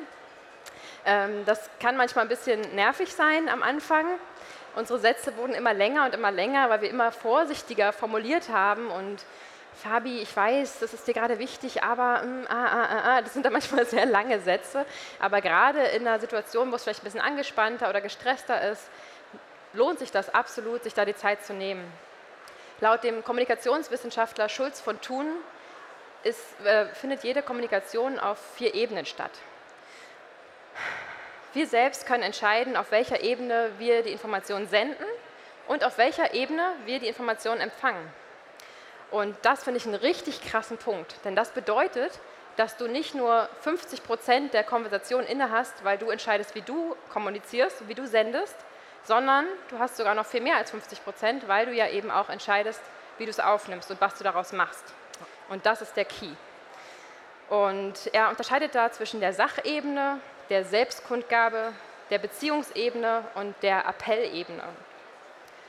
[1.05, 4.07] Ähm, das kann manchmal ein bisschen nervig sein am Anfang.
[4.75, 9.25] Unsere Sätze wurden immer länger und immer länger, weil wir immer vorsichtiger formuliert haben und
[9.75, 13.33] Fabi, ich weiß, das ist dir gerade wichtig, aber mm, ah, ah, ah, ah, das
[13.33, 14.85] sind dann manchmal sehr lange Sätze.
[15.19, 18.89] Aber gerade in einer Situation, wo es vielleicht ein bisschen angespannter oder gestresster ist,
[19.73, 21.91] lohnt sich das absolut, sich da die Zeit zu nehmen.
[22.81, 25.27] Laut dem Kommunikationswissenschaftler Schulz von Thun
[26.23, 29.33] ist, äh, findet jede Kommunikation auf vier Ebenen statt.
[31.55, 35.05] Wir selbst können entscheiden, auf welcher Ebene wir die Information senden
[35.69, 38.11] und auf welcher Ebene wir die Information empfangen.
[39.11, 42.19] Und das finde ich einen richtig krassen Punkt, denn das bedeutet,
[42.57, 46.97] dass du nicht nur 50 Prozent der Konversation inne hast, weil du entscheidest, wie du
[47.13, 48.57] kommunizierst, wie du sendest,
[49.05, 52.31] sondern du hast sogar noch viel mehr als 50 Prozent, weil du ja eben auch
[52.31, 52.81] entscheidest,
[53.19, 54.85] wie du es aufnimmst und was du daraus machst.
[55.51, 56.31] Und das ist der Key.
[57.51, 60.21] Und er unterscheidet da zwischen der Sachebene,
[60.53, 61.73] der Selbstkundgabe,
[62.11, 64.63] der Beziehungsebene und der Appellebene.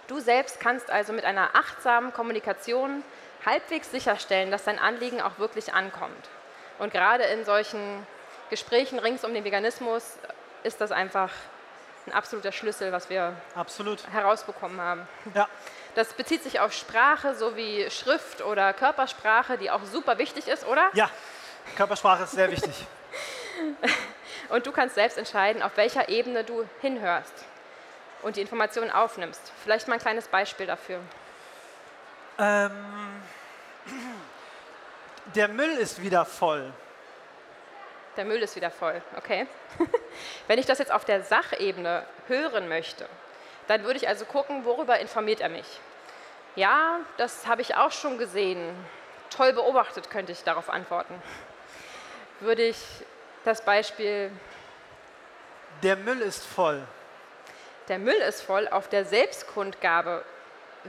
[0.08, 3.02] Du selbst kannst also mit einer achtsamen Kommunikation
[3.46, 6.28] halbwegs sicherstellen, dass dein Anliegen auch wirklich ankommt.
[6.80, 8.06] Und gerade in solchen
[8.50, 10.18] Gesprächen rings um den Veganismus
[10.64, 11.32] ist das einfach
[12.06, 14.06] ein absoluter Schlüssel, was wir Absolut.
[14.12, 15.08] herausbekommen haben.
[15.34, 15.48] Ja.
[15.96, 20.90] Das bezieht sich auf Sprache sowie Schrift oder Körpersprache, die auch super wichtig ist, oder?
[20.92, 21.10] Ja,
[21.78, 22.86] Körpersprache ist sehr wichtig.
[24.54, 27.34] und du kannst selbst entscheiden, auf welcher Ebene du hinhörst
[28.22, 29.52] und die Informationen aufnimmst.
[29.64, 31.00] Vielleicht mal ein kleines Beispiel dafür.
[32.38, 33.24] Ähm,
[35.34, 36.72] der Müll ist wieder voll.
[38.16, 39.48] Der Müll ist wieder voll, okay.
[40.48, 43.10] Wenn ich das jetzt auf der Sachebene hören möchte,
[43.68, 45.80] dann würde ich also gucken, worüber informiert er mich.
[46.56, 48.76] Ja, das habe ich auch schon gesehen.
[49.36, 51.20] Toll beobachtet, könnte ich darauf antworten.
[52.40, 52.78] Würde ich
[53.44, 54.32] das Beispiel.
[55.82, 56.82] Der Müll ist voll.
[57.90, 60.24] Der Müll ist voll auf der Selbstkundgabe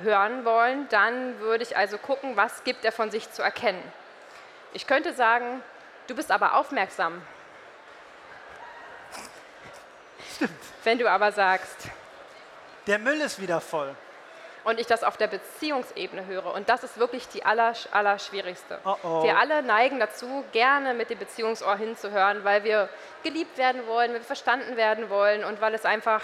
[0.03, 3.83] hören wollen, dann würde ich also gucken, was gibt er von sich zu erkennen.
[4.73, 5.63] Ich könnte sagen,
[6.07, 7.23] du bist aber aufmerksam.
[10.35, 10.51] Stimmt.
[10.83, 11.77] Wenn du aber sagst,
[12.87, 13.95] der Müll ist wieder voll.
[14.65, 16.55] Und ich das auf der Beziehungsebene höre.
[16.55, 18.79] Und das ist wirklich die aller, aller schwierigste.
[18.85, 19.23] Oh oh.
[19.23, 22.89] Wir alle neigen dazu, gerne mit dem Beziehungsohr hinzuhören, weil wir
[23.23, 26.23] geliebt werden wollen, weil wir verstanden werden wollen und weil es einfach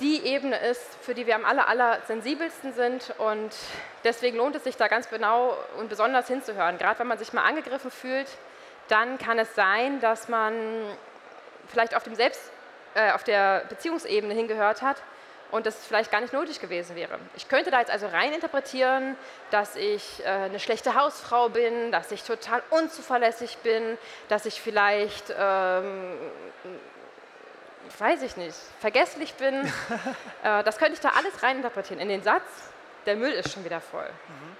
[0.00, 3.14] die Ebene ist, für die wir am aller, aller sensibelsten sind.
[3.16, 3.54] Und
[4.02, 6.76] deswegen lohnt es sich da ganz genau und besonders hinzuhören.
[6.76, 8.28] Gerade wenn man sich mal angegriffen fühlt,
[8.88, 10.54] dann kann es sein, dass man
[11.68, 12.50] vielleicht auf, dem Selbst,
[12.94, 14.96] äh, auf der Beziehungsebene hingehört hat
[15.54, 17.16] und das vielleicht gar nicht nötig gewesen wäre.
[17.36, 19.16] Ich könnte da jetzt also rein interpretieren,
[19.52, 23.96] dass ich äh, eine schlechte Hausfrau bin, dass ich total unzuverlässig bin,
[24.28, 26.18] dass ich vielleicht ähm,
[28.00, 29.54] weiß ich nicht, vergesslich bin.
[30.42, 32.42] äh, das könnte ich da alles reininterpretieren in den Satz,
[33.06, 34.08] der Müll ist schon wieder voll.
[34.08, 34.56] Mhm.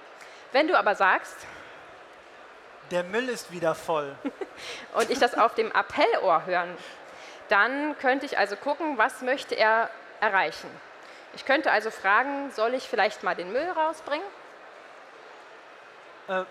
[0.53, 1.35] Wenn du aber sagst,
[2.91, 4.15] der Müll ist wieder voll.
[4.93, 6.69] und ich das auf dem Appellohr hören,
[7.49, 9.89] dann könnte ich also gucken, was möchte er
[10.21, 10.69] erreichen.
[11.35, 14.25] Ich könnte also fragen, soll ich vielleicht mal den Müll rausbringen?
[16.27, 16.43] Äh,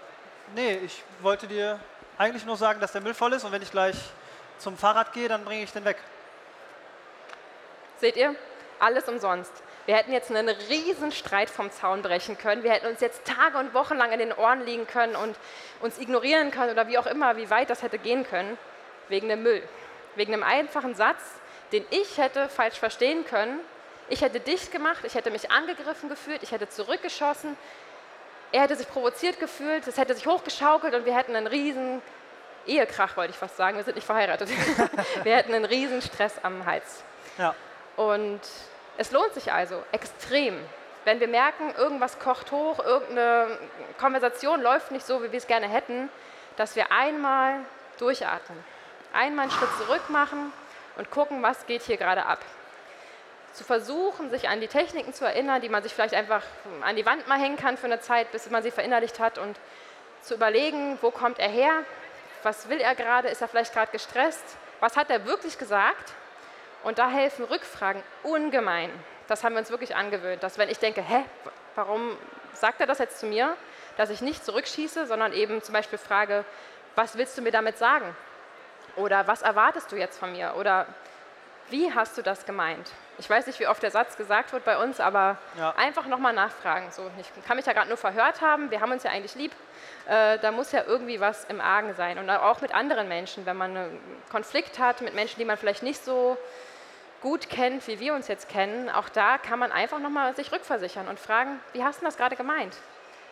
[0.55, 1.81] nee, ich wollte dir
[2.19, 3.97] eigentlich nur sagen, dass der Müll voll ist und wenn ich gleich
[4.59, 5.97] zum Fahrrad gehe, dann bringe ich den weg.
[7.99, 8.35] Seht ihr?
[8.79, 9.53] Alles umsonst.
[9.87, 12.63] Wir hätten jetzt einen riesen Streit vom Zaun brechen können.
[12.63, 15.37] Wir hätten uns jetzt Tage und Wochen lang in den Ohren liegen können und
[15.81, 18.57] uns ignorieren können oder wie auch immer, wie weit das hätte gehen können,
[19.09, 19.63] wegen dem Müll.
[20.15, 21.21] Wegen einem einfachen Satz,
[21.73, 23.61] den ich hätte falsch verstehen können.
[24.09, 27.57] Ich hätte dicht gemacht, ich hätte mich angegriffen gefühlt, ich hätte zurückgeschossen.
[28.53, 32.03] Er hätte sich provoziert gefühlt, es hätte sich hochgeschaukelt und wir hätten einen riesen
[32.67, 33.77] Ehekrach, wollte ich fast sagen.
[33.77, 34.49] Wir sind nicht verheiratet.
[35.23, 37.03] wir hätten einen riesen Stress am Hals.
[37.39, 37.55] Ja.
[37.97, 38.41] Und
[38.97, 40.57] es lohnt sich also extrem,
[41.05, 43.59] wenn wir merken, irgendwas kocht hoch, irgendeine
[43.99, 46.09] Konversation läuft nicht so, wie wir es gerne hätten,
[46.57, 47.57] dass wir einmal
[47.99, 48.59] durchatmen,
[49.13, 50.53] einmal einen Schritt zurück machen
[50.97, 52.41] und gucken, was geht hier gerade ab.
[53.53, 56.43] Zu versuchen, sich an die Techniken zu erinnern, die man sich vielleicht einfach
[56.83, 59.59] an die Wand mal hängen kann für eine Zeit, bis man sie verinnerlicht hat und
[60.23, 61.85] zu überlegen, wo kommt er her,
[62.43, 64.45] was will er gerade, ist er vielleicht gerade gestresst,
[64.81, 66.13] was hat er wirklich gesagt
[66.83, 68.91] und da helfen Rückfragen ungemein.
[69.29, 71.25] Das haben wir uns wirklich angewöhnt, dass wenn ich denke, hä,
[71.75, 72.17] warum
[72.53, 73.57] sagt er das jetzt zu mir,
[73.97, 76.45] dass ich nicht zurückschieße, sondern eben zum Beispiel frage,
[76.95, 78.17] was willst du mir damit sagen?
[78.97, 80.55] Oder was erwartest du jetzt von mir?
[80.57, 80.87] Oder
[81.71, 82.91] wie hast du das gemeint?
[83.19, 85.73] Ich weiß nicht, wie oft der Satz gesagt wird bei uns, aber ja.
[85.77, 86.91] einfach nochmal nachfragen.
[86.91, 89.53] So, ich kann mich ja gerade nur verhört haben, wir haben uns ja eigentlich lieb.
[90.07, 92.19] Äh, da muss ja irgendwie was im Argen sein.
[92.19, 95.83] Und auch mit anderen Menschen, wenn man einen Konflikt hat, mit Menschen, die man vielleicht
[95.83, 96.37] nicht so
[97.21, 101.09] gut kennt, wie wir uns jetzt kennen, auch da kann man einfach nochmal sich rückversichern
[101.09, 102.77] und fragen, wie hast du das gerade gemeint?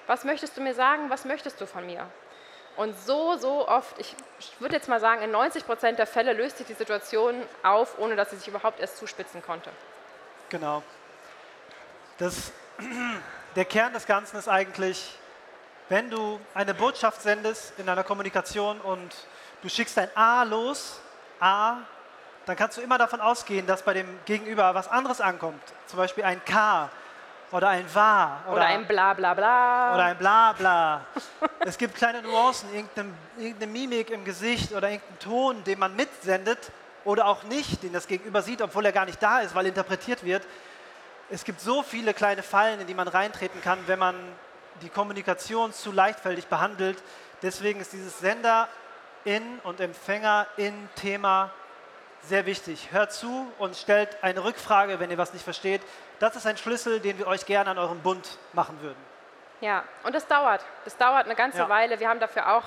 [0.06, 1.10] Was möchtest du mir sagen?
[1.10, 2.06] Was möchtest du von mir?
[2.76, 4.14] Und so, so oft, ich
[4.58, 8.16] würde jetzt mal sagen, in 90 Prozent der Fälle löst sich die Situation auf, ohne
[8.16, 9.70] dass sie sich überhaupt erst zuspitzen konnte.
[10.48, 10.82] Genau.
[12.18, 12.52] Das,
[13.56, 15.18] der Kern des Ganzen ist eigentlich,
[15.88, 19.14] wenn du eine Botschaft sendest in einer Kommunikation und
[19.62, 21.00] du schickst ein A los,
[21.40, 21.78] A,
[22.46, 25.62] dann kannst du immer davon ausgehen, dass bei dem Gegenüber was anderes ankommt.
[25.86, 26.88] Zum Beispiel ein K
[27.52, 28.42] oder ein War.
[28.46, 29.94] Oder, oder ein Bla bla bla.
[29.94, 31.06] Oder ein Bla bla.
[31.60, 36.72] es gibt kleine Nuancen, irgendeine, irgendeine Mimik im Gesicht oder irgendeinen Ton, den man mitsendet
[37.04, 40.24] oder auch nicht, den das Gegenüber sieht, obwohl er gar nicht da ist, weil interpretiert
[40.24, 40.42] wird.
[41.30, 44.16] Es gibt so viele kleine Fallen, in die man reintreten kann, wenn man
[44.80, 47.02] die Kommunikation zu leichtfältig behandelt.
[47.42, 48.68] Deswegen ist dieses Sender
[49.24, 51.50] in und Empfänger in Thema
[52.22, 52.92] sehr wichtig.
[52.92, 55.82] Hört zu und stellt eine Rückfrage, wenn ihr was nicht versteht.
[56.22, 59.04] Das ist ein Schlüssel, den wir euch gerne an eurem Bund machen würden.
[59.60, 60.64] Ja, und das dauert.
[60.84, 61.68] Das dauert eine ganze ja.
[61.68, 61.98] Weile.
[61.98, 62.62] Wir haben dafür auch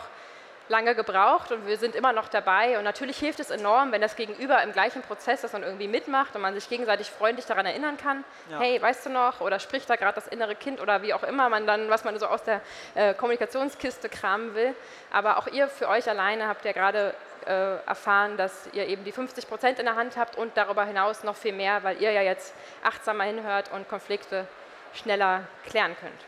[0.67, 2.77] lange gebraucht und wir sind immer noch dabei.
[2.77, 6.35] Und natürlich hilft es enorm, wenn das Gegenüber im gleichen Prozess das dann irgendwie mitmacht
[6.35, 8.23] und man sich gegenseitig freundlich daran erinnern kann.
[8.49, 8.59] Ja.
[8.59, 9.41] Hey, weißt du noch?
[9.41, 12.17] Oder spricht da gerade das innere Kind oder wie auch immer man dann, was man
[12.17, 12.61] so aus der
[12.95, 14.73] äh, Kommunikationskiste kramen will.
[15.11, 17.13] Aber auch ihr für euch alleine habt ja gerade
[17.45, 21.23] äh, erfahren, dass ihr eben die 50 Prozent in der Hand habt und darüber hinaus
[21.23, 24.47] noch viel mehr, weil ihr ja jetzt achtsamer hinhört und Konflikte
[24.93, 26.21] schneller klären könnt.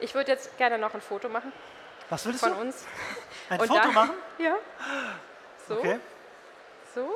[0.00, 1.52] Ich würde jetzt gerne noch ein Foto machen.
[2.10, 2.60] Was willst von du?
[2.60, 2.84] uns.
[3.50, 4.14] Ein und Foto da, machen?
[4.38, 4.54] Ja.
[5.66, 5.78] So.
[5.78, 5.98] Okay.
[6.94, 7.08] So.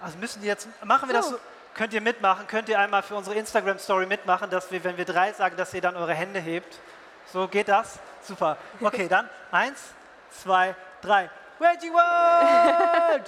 [0.00, 1.30] Also müssen die jetzt, machen wir so.
[1.30, 4.96] das so, könnt ihr mitmachen, könnt ihr einmal für unsere Instagram-Story mitmachen, dass wir, wenn
[4.96, 6.78] wir drei sagen, dass ihr dann eure Hände hebt.
[7.32, 7.98] So geht das?
[8.22, 8.56] Super.
[8.80, 9.80] Okay, dann eins,
[10.30, 11.28] zwei, drei.
[11.58, 13.26] Veggie World!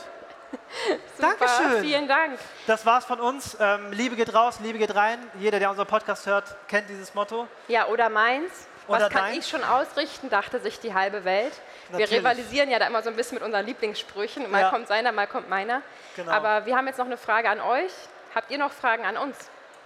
[1.17, 1.83] Super, Dankeschön.
[1.83, 2.39] Vielen Dank.
[2.67, 3.57] Das war's von uns.
[3.61, 5.19] Ähm, Liebe geht raus, Liebe geht rein.
[5.39, 7.47] Jeder, der unseren Podcast hört, kennt dieses Motto.
[7.69, 8.51] Ja, oder meins.
[8.93, 9.38] Was kann dein?
[9.38, 11.53] ich schon ausrichten, dachte sich die halbe Welt.
[11.90, 12.11] Natürlich.
[12.11, 14.51] Wir rivalisieren ja da immer so ein bisschen mit unseren Lieblingssprüchen.
[14.51, 14.70] Mal ja.
[14.70, 15.82] kommt seiner, mal kommt meiner.
[16.16, 16.30] Genau.
[16.30, 17.93] Aber wir haben jetzt noch eine Frage an euch.
[18.34, 19.36] Habt ihr noch Fragen an uns?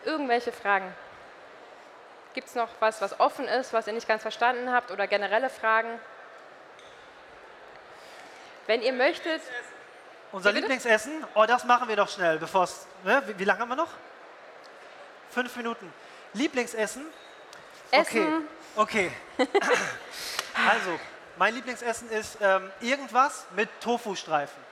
[0.05, 0.93] Irgendwelche Fragen?
[2.35, 5.49] Gibt es noch was, was offen ist, was ihr nicht ganz verstanden habt oder generelle
[5.49, 5.89] Fragen?
[8.67, 9.41] Wenn ihr möchtet.
[10.33, 11.25] Unser Lieblingsessen?
[11.35, 12.87] Oh, das machen wir doch schnell, bevor es.
[13.05, 13.23] Ne?
[13.27, 13.89] Wie, wie, lange haben wir noch?
[15.31, 15.93] Fünf Minuten.
[16.35, 17.07] Lieblingsessen?
[17.91, 18.49] Essen.
[18.77, 19.11] Okay.
[19.39, 19.49] okay.
[20.69, 20.99] also,
[21.37, 24.67] mein Lieblingsessen ist ähm, irgendwas mit Tofu-Streifen.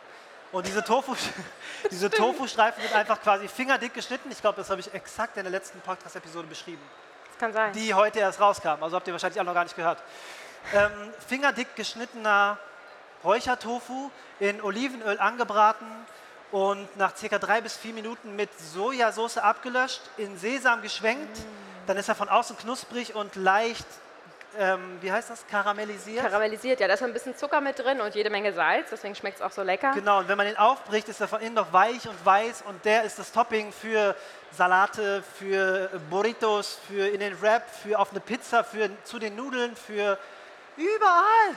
[0.52, 1.16] Und diese Tofu,
[1.90, 4.30] diese Tofu-Streifen sind einfach quasi fingerdick geschnitten.
[4.30, 6.82] Ich glaube, das habe ich exakt in der letzten Podcast-Episode beschrieben.
[7.28, 7.72] Das kann sein.
[7.72, 8.80] Die heute erst rauskam.
[8.80, 10.00] Also habt ihr wahrscheinlich auch noch gar nicht gehört.
[10.72, 10.90] Ähm,
[11.26, 12.58] fingerdick geschnittener
[13.24, 15.86] Räuchertofu in Olivenöl angebraten
[16.52, 21.36] und nach circa drei bis vier Minuten mit Sojasauce abgelöscht, in Sesam geschwenkt.
[21.38, 21.73] Mm.
[21.86, 23.86] Dann ist er von außen knusprig und leicht,
[24.58, 26.24] ähm, wie heißt das, karamellisiert?
[26.24, 29.36] Karamellisiert, ja, da ist ein bisschen Zucker mit drin und jede Menge Salz, deswegen schmeckt
[29.36, 29.92] es auch so lecker.
[29.92, 32.84] Genau, und wenn man ihn aufbricht, ist er von innen noch weich und weiß und
[32.84, 34.16] der ist das Topping für
[34.52, 39.76] Salate, für Burritos, für in den Wrap, für auf eine Pizza, für zu den Nudeln,
[39.76, 40.18] für
[40.76, 41.54] überall.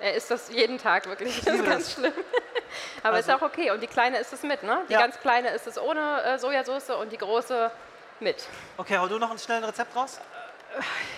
[0.00, 1.40] Er isst das jeden Tag wirklich.
[1.44, 2.12] Das ist ganz schlimm.
[3.02, 3.30] Aber also.
[3.30, 3.70] ist auch okay.
[3.70, 4.82] Und die kleine isst es mit, ne?
[4.88, 5.00] Die ja.
[5.00, 7.70] ganz kleine isst es ohne äh, Sojasauce und die große
[8.24, 8.48] mit.
[8.76, 10.20] Okay, hau du noch ein schnelles Rezept raus?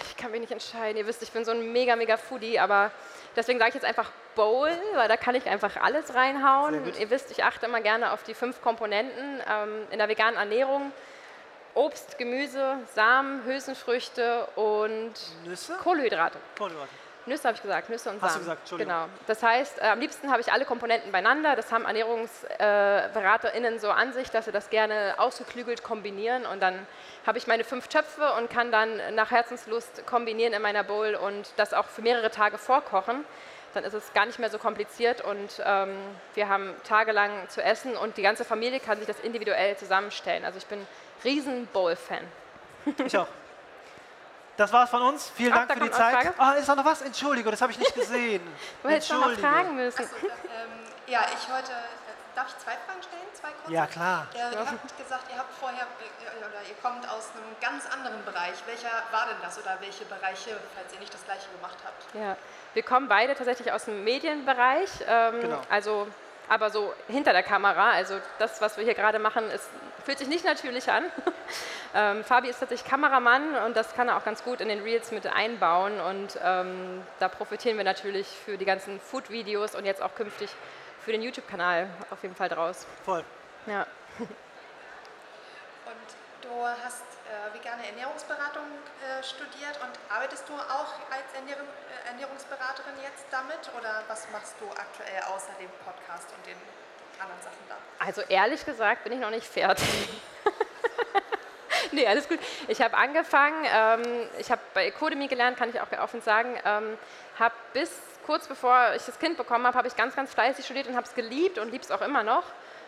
[0.09, 0.99] Ich kann mich nicht entscheiden.
[0.99, 2.91] Ihr wisst, ich bin so ein mega, mega Foodie, aber
[3.35, 6.83] deswegen sage ich jetzt einfach Bowl, weil da kann ich einfach alles reinhauen.
[6.99, 10.93] Ihr wisst, ich achte immer gerne auf die fünf Komponenten ähm, in der veganen Ernährung.
[11.75, 15.77] Obst, Gemüse, Samen, Hülsenfrüchte und Nüsse?
[15.83, 16.39] Kohlenhydrate.
[16.57, 16.93] Kohlenhydrate.
[17.27, 18.29] Nüsse habe ich gesagt, Nüsse und Samen.
[18.29, 18.95] Hast du gesagt, Entschuldigung.
[18.95, 19.09] Genau.
[19.27, 21.57] Das heißt, äh, am liebsten habe ich alle Komponenten beieinander.
[21.57, 26.47] Das haben ErnährungsberaterInnen äh, so an sich, dass sie das gerne ausgeklügelt kombinieren.
[26.47, 26.87] Und dann
[27.27, 31.53] habe ich meine fünf Töpfe und kann dann nach Herzenslust kombinieren in meiner Bowl und
[31.57, 33.24] das auch für mehrere Tage vorkochen.
[33.74, 35.97] Dann ist es gar nicht mehr so kompliziert und ähm,
[36.35, 40.45] wir haben tagelang zu essen und die ganze Familie kann sich das individuell zusammenstellen.
[40.45, 40.87] Also ich bin
[41.24, 42.24] riesen Bowl-Fan.
[43.05, 43.29] Ich auch.
[44.57, 45.31] Das war's von uns.
[45.35, 46.33] Vielen Ach, Dank für die Zeit.
[46.39, 47.03] Ah, ist da noch was?
[47.03, 48.43] Entschuldigung, das habe ich nicht gesehen.
[48.83, 50.05] du hättest noch mal fragen müssen.
[50.05, 50.33] So, ähm,
[51.07, 51.73] ja, ich heute
[52.35, 53.27] darf ich zwei Fragen stellen?
[53.33, 53.73] Zwei kurze?
[53.73, 54.27] Ja, klar.
[54.35, 58.25] Äh, ihr habt gesagt, ihr habt vorher, äh, oder ihr kommt aus einem ganz anderen
[58.25, 58.55] Bereich.
[58.67, 62.15] Welcher war denn das oder welche Bereiche, falls ihr nicht das gleiche gemacht habt?
[62.15, 62.37] Ja,
[62.75, 64.91] wir kommen beide tatsächlich aus dem Medienbereich.
[65.07, 65.63] Ähm, Genau.
[65.71, 66.09] Also,
[66.49, 67.91] aber so hinter der Kamera.
[67.91, 69.69] Also das, was wir hier gerade machen, ist,
[70.05, 71.05] fühlt sich nicht natürlich an.
[71.97, 75.13] ähm, Fabi ist tatsächlich Kameramann und das kann er auch ganz gut in den Reels
[75.13, 75.99] mit einbauen.
[75.99, 80.51] Und ähm, da profitieren wir natürlich für die ganzen Food-Videos und jetzt auch künftig
[81.01, 82.87] für den YouTube-Kanal auf jeden Fall draus.
[83.05, 83.25] Voll.
[83.67, 83.87] Ja.
[84.19, 84.29] Und
[86.43, 86.51] du
[86.85, 88.65] hast äh, vegane Ernährungsberatung
[89.01, 94.55] äh, studiert und arbeitest du auch als Ernährung, äh, Ernährungsberaterin jetzt damit oder was machst
[94.61, 96.59] du aktuell außer dem Podcast und den
[97.19, 97.77] anderen Sachen da?
[98.05, 99.89] Also ehrlich gesagt bin ich noch nicht fertig.
[101.97, 102.39] nee, alles gut.
[102.69, 104.03] Ich habe angefangen, ähm,
[104.39, 106.97] ich habe bei Ecodemy gelernt, kann ich auch offen sagen, ähm,
[107.39, 107.91] habe bis
[108.27, 111.07] kurz bevor ich das Kind bekommen habe, habe ich ganz, ganz fleißig studiert und habe
[111.07, 112.45] es geliebt und liebe es auch immer noch.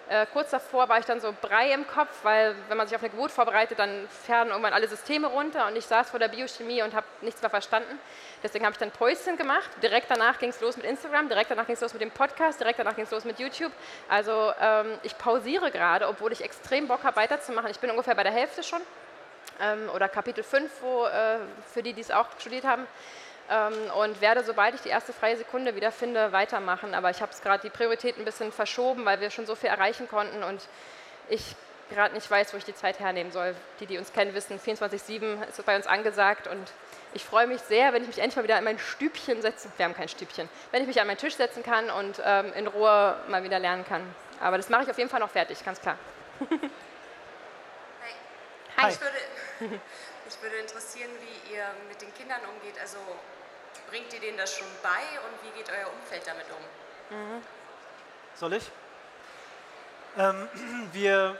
[0.09, 3.03] Äh, kurz davor war ich dann so Brei im Kopf, weil wenn man sich auf
[3.03, 6.81] eine Geburt vorbereitet, dann fahren irgendwann alle Systeme runter und ich saß vor der Biochemie
[6.83, 7.99] und habe nichts mehr verstanden.
[8.43, 9.69] Deswegen habe ich dann Päuschen gemacht.
[9.83, 12.59] Direkt danach ging es los mit Instagram, direkt danach ging es los mit dem Podcast,
[12.59, 13.73] direkt danach ging es los mit YouTube.
[14.09, 17.71] Also ähm, ich pausiere gerade, obwohl ich extrem Bock habe weiterzumachen.
[17.71, 18.81] Ich bin ungefähr bei der Hälfte schon
[19.61, 21.39] ähm, oder Kapitel 5, wo, äh,
[21.73, 22.87] für die, die es auch studiert haben.
[23.51, 26.95] Ähm, und werde, sobald ich die erste freie Sekunde wieder finde, weitermachen.
[26.95, 29.71] Aber ich habe es gerade die Priorität ein bisschen verschoben, weil wir schon so viel
[29.71, 30.61] erreichen konnten und
[31.29, 31.57] ich
[31.91, 33.55] gerade nicht weiß, wo ich die Zeit hernehmen soll.
[33.81, 36.71] Die, die uns kennen, wissen, 24-7 ist bei uns angesagt und
[37.15, 39.87] ich freue mich sehr, wenn ich mich endlich mal wieder in mein Stübchen setzen, wir
[39.87, 43.17] haben kein Stübchen, wenn ich mich an meinen Tisch setzen kann und ähm, in Ruhe
[43.29, 44.03] mal wieder lernen kann.
[44.41, 45.97] Aber das mache ich auf jeden Fall noch fertig, ganz klar.
[46.51, 46.59] Hi.
[48.77, 48.93] Hi.
[48.93, 49.17] Ich, würde,
[50.25, 52.79] mich würde interessieren, wie ihr mit den Kindern umgeht.
[52.81, 52.99] Also
[53.91, 57.43] bringt ihr denen das schon bei und wie geht euer Umfeld damit um?
[58.35, 58.71] Soll ich?
[60.17, 60.49] Ähm,
[60.93, 61.39] wir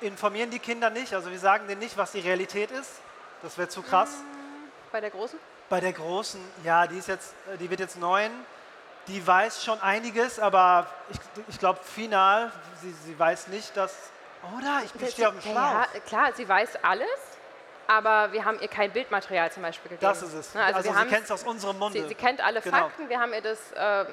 [0.00, 2.90] informieren die Kinder nicht, also wir sagen denen nicht, was die Realität ist.
[3.42, 4.10] Das wäre zu krass.
[4.92, 5.38] Bei der Großen?
[5.68, 8.30] Bei der Großen, ja, die ist jetzt, äh, die wird jetzt neun.
[9.08, 11.18] Die weiß schon einiges, aber ich,
[11.48, 12.50] ich glaube final,
[12.82, 13.94] sie, sie weiß nicht, dass.
[14.56, 14.82] Oder?
[14.84, 15.54] Ich bin stehe auf dem Schlauch.
[15.54, 17.08] Ja, klar, sie weiß alles,
[17.86, 20.08] aber wir haben ihr kein Bildmaterial zum Beispiel gegeben.
[20.08, 20.54] Das ist es.
[20.54, 22.00] Ne, Also, wir sie kennt es aus unserem Munde.
[22.02, 22.76] Sie, sie kennt alle Genau.
[22.76, 24.06] Fakten, wir haben ihr das ähm,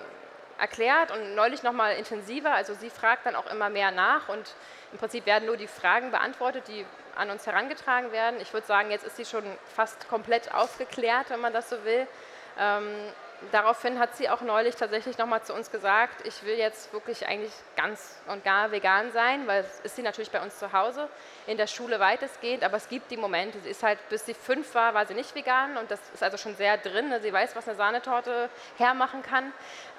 [0.59, 2.51] erklärt und neulich nochmal intensiver.
[2.51, 4.53] Also sie fragt dann auch immer mehr nach und
[4.91, 8.39] im Prinzip werden nur die Fragen beantwortet, die an uns herangetragen werden.
[8.41, 9.43] Ich würde sagen, jetzt ist sie schon
[9.75, 12.07] fast komplett aufgeklärt, wenn man das so will.
[12.59, 12.87] Ähm,
[13.51, 17.51] daraufhin hat sie auch neulich tatsächlich nochmal zu uns gesagt, ich will jetzt wirklich eigentlich
[17.75, 21.09] ganz und gar vegan sein, weil es ist sie natürlich bei uns zu Hause,
[21.47, 24.73] in der Schule weitestgehend, aber es gibt die Momente, sie ist halt, bis sie fünf
[24.75, 27.19] war, war sie nicht vegan und das ist also schon sehr drin, ne?
[27.21, 29.51] sie weiß, was eine Sahnetorte hermachen kann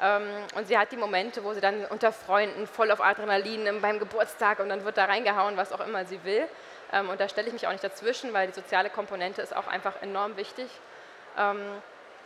[0.02, 3.80] ähm, und sie hat die Momente, wo sie dann unter Freunden voll auf Adrenalin im-
[3.80, 6.46] beim Geburtstag und dann wird da reingehauen, was auch immer sie will
[6.92, 9.66] ähm, und da stelle ich mich auch nicht dazwischen, weil die soziale Komponente ist auch
[9.66, 10.68] einfach enorm wichtig.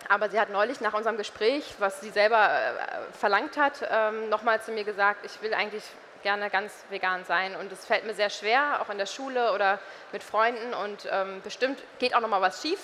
[0.08, 4.62] Aber sie hat neulich nach unserem Gespräch, was sie selber äh, verlangt hat, ähm, nochmal
[4.62, 5.84] zu mir gesagt, ich will eigentlich
[6.22, 7.56] gerne ganz vegan sein.
[7.56, 9.78] Und es fällt mir sehr schwer, auch in der Schule oder
[10.12, 10.74] mit Freunden.
[10.74, 12.80] Und ähm, bestimmt geht auch nochmal was schief.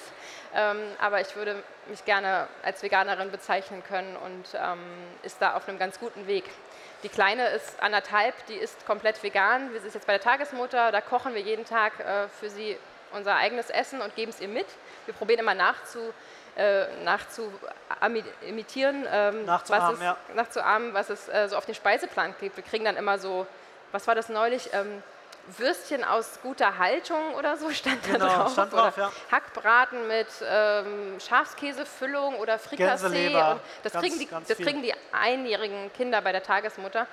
[0.54, 4.78] Ähm, aber ich würde mich gerne als Veganerin bezeichnen können und ähm,
[5.22, 6.44] ist da auf einem ganz guten Weg.
[7.02, 9.72] Die Kleine ist anderthalb, die ist komplett vegan.
[9.72, 12.78] Wir sind jetzt bei der Tagesmutter, da kochen wir jeden Tag äh, für sie
[13.12, 14.66] unser eigenes Essen und geben es ihr mit.
[15.06, 16.12] Wir probieren immer nachzu,
[16.56, 17.52] äh, nachzu
[18.00, 20.16] ami- imitieren, ähm, Nachzuahmen, was es, ja.
[20.34, 22.56] nachzuahmen, was es äh, so auf den Speiseplan gibt.
[22.56, 23.46] Wir kriegen dann immer so,
[23.92, 24.70] was war das neulich?
[24.72, 25.02] Ähm,
[25.58, 28.52] Würstchen aus guter Haltung oder so stand da Genau, drauf.
[28.52, 29.12] stand drauf, ja.
[29.30, 33.30] Hackbraten mit ähm, Schafskäsefüllung oder Frikassee.
[33.82, 37.06] Das, kriegen die, das kriegen die einjährigen Kinder bei der Tagesmutter.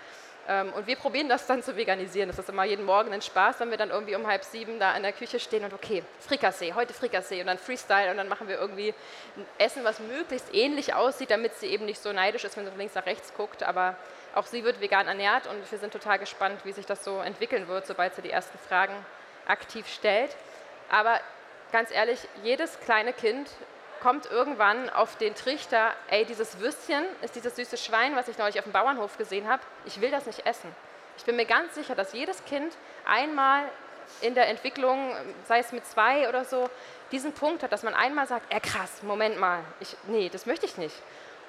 [0.51, 2.27] Ähm, und wir probieren das dann zu veganisieren.
[2.27, 4.93] Das ist immer jeden Morgen ein Spaß, wenn wir dann irgendwie um halb sieben da
[4.97, 8.49] in der Küche stehen und okay, Frikassee, heute Frikassee und dann Freestyle und dann machen
[8.49, 8.93] wir irgendwie
[9.37, 12.71] ein Essen, was möglichst ähnlich aussieht, damit sie eben nicht so neidisch ist, wenn sie
[12.71, 13.63] von links nach rechts guckt.
[13.63, 13.95] Aber
[14.35, 17.69] auch sie wird vegan ernährt und wir sind total gespannt, wie sich das so entwickeln
[17.69, 18.93] wird, sobald sie die ersten Fragen
[19.47, 20.35] aktiv stellt.
[20.89, 21.17] Aber
[21.71, 23.49] ganz ehrlich, jedes kleine Kind
[24.01, 28.57] kommt irgendwann auf den Trichter, ey, dieses Würstchen ist dieses süße Schwein, was ich neulich
[28.57, 30.73] auf dem Bauernhof gesehen habe, ich will das nicht essen.
[31.17, 32.73] Ich bin mir ganz sicher, dass jedes Kind
[33.05, 33.63] einmal
[34.21, 35.15] in der Entwicklung,
[35.47, 36.69] sei es mit zwei oder so,
[37.11, 40.65] diesen Punkt hat, dass man einmal sagt, ey krass, Moment mal, ich, nee, das möchte
[40.65, 40.95] ich nicht.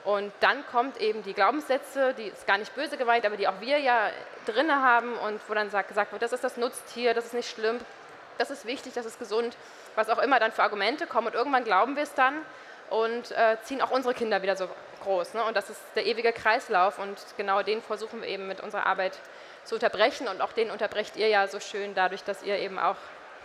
[0.04, 3.60] Und dann kommt eben die Glaubenssätze, die ist gar nicht böse gemeint, aber die auch
[3.60, 4.10] wir ja
[4.46, 7.50] drinne haben und wo dann sagt, gesagt wird, das ist das Nutztier, das ist nicht
[7.50, 7.78] schlimm,
[8.38, 9.56] das ist wichtig, das ist gesund,
[9.94, 11.28] was auch immer dann für Argumente kommen.
[11.28, 12.34] Und irgendwann glauben wir es dann
[12.90, 14.68] und äh, ziehen auch unsere Kinder wieder so
[15.02, 15.34] groß.
[15.34, 15.44] Ne?
[15.44, 19.18] Und das ist der ewige Kreislauf und genau den versuchen wir eben mit unserer Arbeit
[19.64, 22.96] zu unterbrechen und auch den unterbrecht ihr ja so schön dadurch, dass ihr eben auch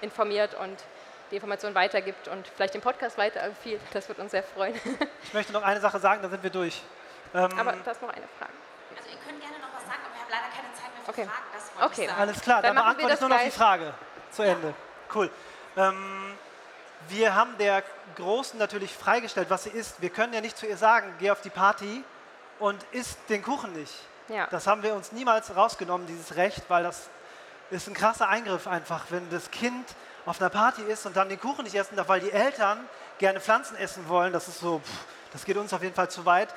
[0.01, 0.83] informiert und
[1.31, 3.81] die Information weitergibt und vielleicht den Podcast weiterempfiehlt.
[3.93, 4.79] Das wird uns sehr freuen.
[5.23, 6.81] Ich möchte noch eine Sache sagen, dann sind wir durch.
[7.33, 8.53] Ähm aber da ist noch eine Frage.
[8.95, 11.11] Also ihr könnt gerne noch was sagen, aber ich habe leider keine Zeit mehr für
[11.11, 11.25] okay.
[11.25, 11.47] Fragen.
[11.53, 12.01] Das okay.
[12.01, 12.21] ich sagen.
[12.21, 13.93] Alles klar, dann, dann beantworte ich nur noch die Frage
[14.31, 14.73] zu Ende.
[15.13, 15.29] Cool.
[15.77, 16.33] Ähm,
[17.09, 17.83] wir haben der
[18.15, 20.01] Großen natürlich freigestellt, was sie isst.
[20.01, 22.03] Wir können ja nicht zu ihr sagen, geh auf die Party
[22.59, 23.93] und isst den Kuchen nicht.
[24.27, 24.47] Ja.
[24.47, 27.09] Das haben wir uns niemals rausgenommen, dieses Recht, weil das
[27.69, 29.87] ist ein krasser Eingriff einfach, wenn das Kind
[30.25, 32.79] auf einer Party ist und dann den Kuchen nicht essen darf, weil die Eltern
[33.19, 34.33] gerne Pflanzen essen wollen.
[34.33, 36.49] Das ist so, pff, das geht uns auf jeden Fall zu weit.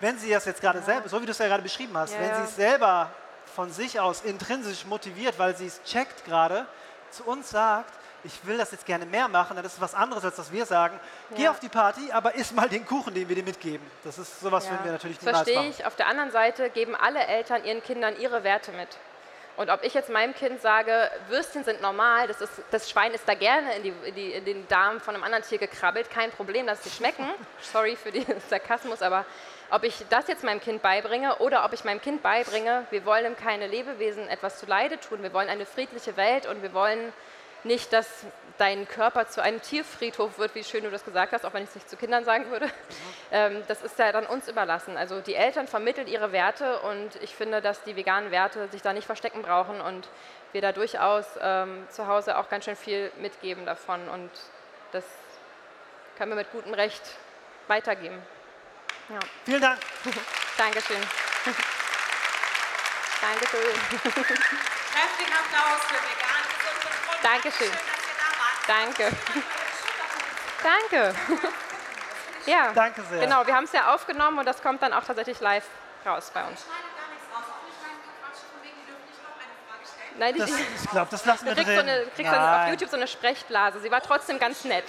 [0.00, 0.84] Wenn sie das jetzt gerade ja.
[0.84, 3.10] selber, so wie du es ja gerade beschrieben hast, ja, wenn sie es selber
[3.54, 6.66] von sich aus intrinsisch motiviert, weil sie es checkt gerade,
[7.10, 7.92] zu uns sagt,
[8.24, 10.66] ich will das jetzt gerne mehr machen, dann ist es was anderes, als dass wir
[10.66, 10.98] sagen,
[11.30, 11.36] ja.
[11.36, 13.84] geh auf die Party, aber iss mal den Kuchen, den wir dir mitgeben.
[14.04, 14.72] Das ist sowas, ja.
[14.72, 15.74] würden wir natürlich niemals Verstehe machen.
[15.78, 15.86] ich.
[15.86, 18.88] Auf der anderen Seite geben alle Eltern ihren Kindern ihre Werte mit.
[19.56, 23.28] Und ob ich jetzt meinem Kind sage, Würstchen sind normal, das, ist, das Schwein ist
[23.28, 26.30] da gerne in, die, in, die, in, den Darm von einem anderen Tier gekrabbelt, kein
[26.30, 27.26] Problem, dass sie schmecken.
[27.60, 29.24] Sorry für den Sarkasmus, aber
[29.70, 33.36] ob ich das jetzt meinem Kind beibringe oder ob ich meinem Kind beibringe, wir wollen
[33.36, 37.12] keine Lebewesen etwas zu Leide tun, wir wollen eine friedliche Welt und wir wollen
[37.64, 38.06] nicht, dass
[38.58, 41.70] dein Körper zu einem Tierfriedhof wird, wie schön du das gesagt hast, auch wenn ich
[41.70, 42.68] es nicht zu Kindern sagen würde.
[43.30, 44.96] Ähm, das ist ja dann uns überlassen.
[44.96, 48.92] Also die Eltern vermitteln ihre Werte und ich finde, dass die veganen Werte sich da
[48.92, 50.08] nicht verstecken brauchen und
[50.52, 54.30] wir da durchaus ähm, zu Hause auch ganz schön viel mitgeben davon und
[54.92, 55.04] das
[56.16, 57.02] können wir mit gutem Recht
[57.66, 58.20] weitergeben.
[59.08, 59.18] Ja.
[59.44, 59.78] Vielen Dank.
[60.56, 60.96] Dankeschön.
[63.20, 63.74] Dankeschön.
[64.00, 66.37] Kräftigen Applaus für vegan
[67.32, 67.70] Dankeschön.
[68.66, 69.12] Danke.
[70.62, 71.14] Danke.
[72.46, 73.20] Ja, Danke sehr.
[73.20, 75.66] Genau, wir haben es ja aufgenommen und das kommt dann auch tatsächlich live
[76.06, 76.64] raus bei uns.
[80.16, 81.66] Nein, die, das, ich glaube, das lassen wir drin.
[81.66, 83.80] So eine, kriegst dann auf YouTube so eine Sprechblase.
[83.80, 84.86] Sie war trotzdem ganz nett.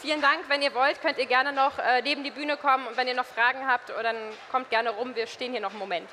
[0.00, 0.40] Vielen Dank.
[0.48, 3.14] Wenn ihr wollt, könnt ihr gerne noch äh, neben die Bühne kommen und wenn ihr
[3.14, 4.16] noch Fragen habt, dann
[4.50, 5.14] kommt gerne rum.
[5.14, 6.10] Wir stehen hier noch einen Moment.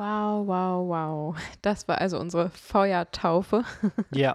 [0.00, 1.36] Wow, wow, wow.
[1.60, 3.64] Das war also unsere Feuertaufe.
[4.10, 4.34] Ja,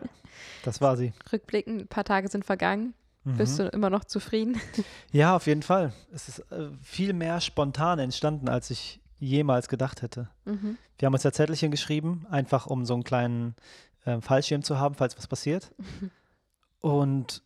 [0.64, 1.12] das war sie.
[1.34, 2.94] Rückblickend, ein paar Tage sind vergangen.
[3.24, 3.38] Mhm.
[3.38, 4.62] Bist du immer noch zufrieden?
[5.12, 5.92] Ja, auf jeden Fall.
[6.14, 10.30] Es ist äh, viel mehr spontan entstanden, als ich jemals gedacht hätte.
[10.44, 10.78] Mhm.
[11.00, 13.56] Wir haben uns ja Zettelchen geschrieben, einfach um so einen kleinen
[14.04, 15.72] äh, Fallschirm zu haben, falls was passiert.
[15.80, 16.12] Mhm.
[16.80, 17.42] Und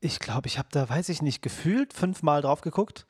[0.00, 3.06] ich glaube, ich habe da, weiß ich nicht, gefühlt fünfmal drauf geguckt,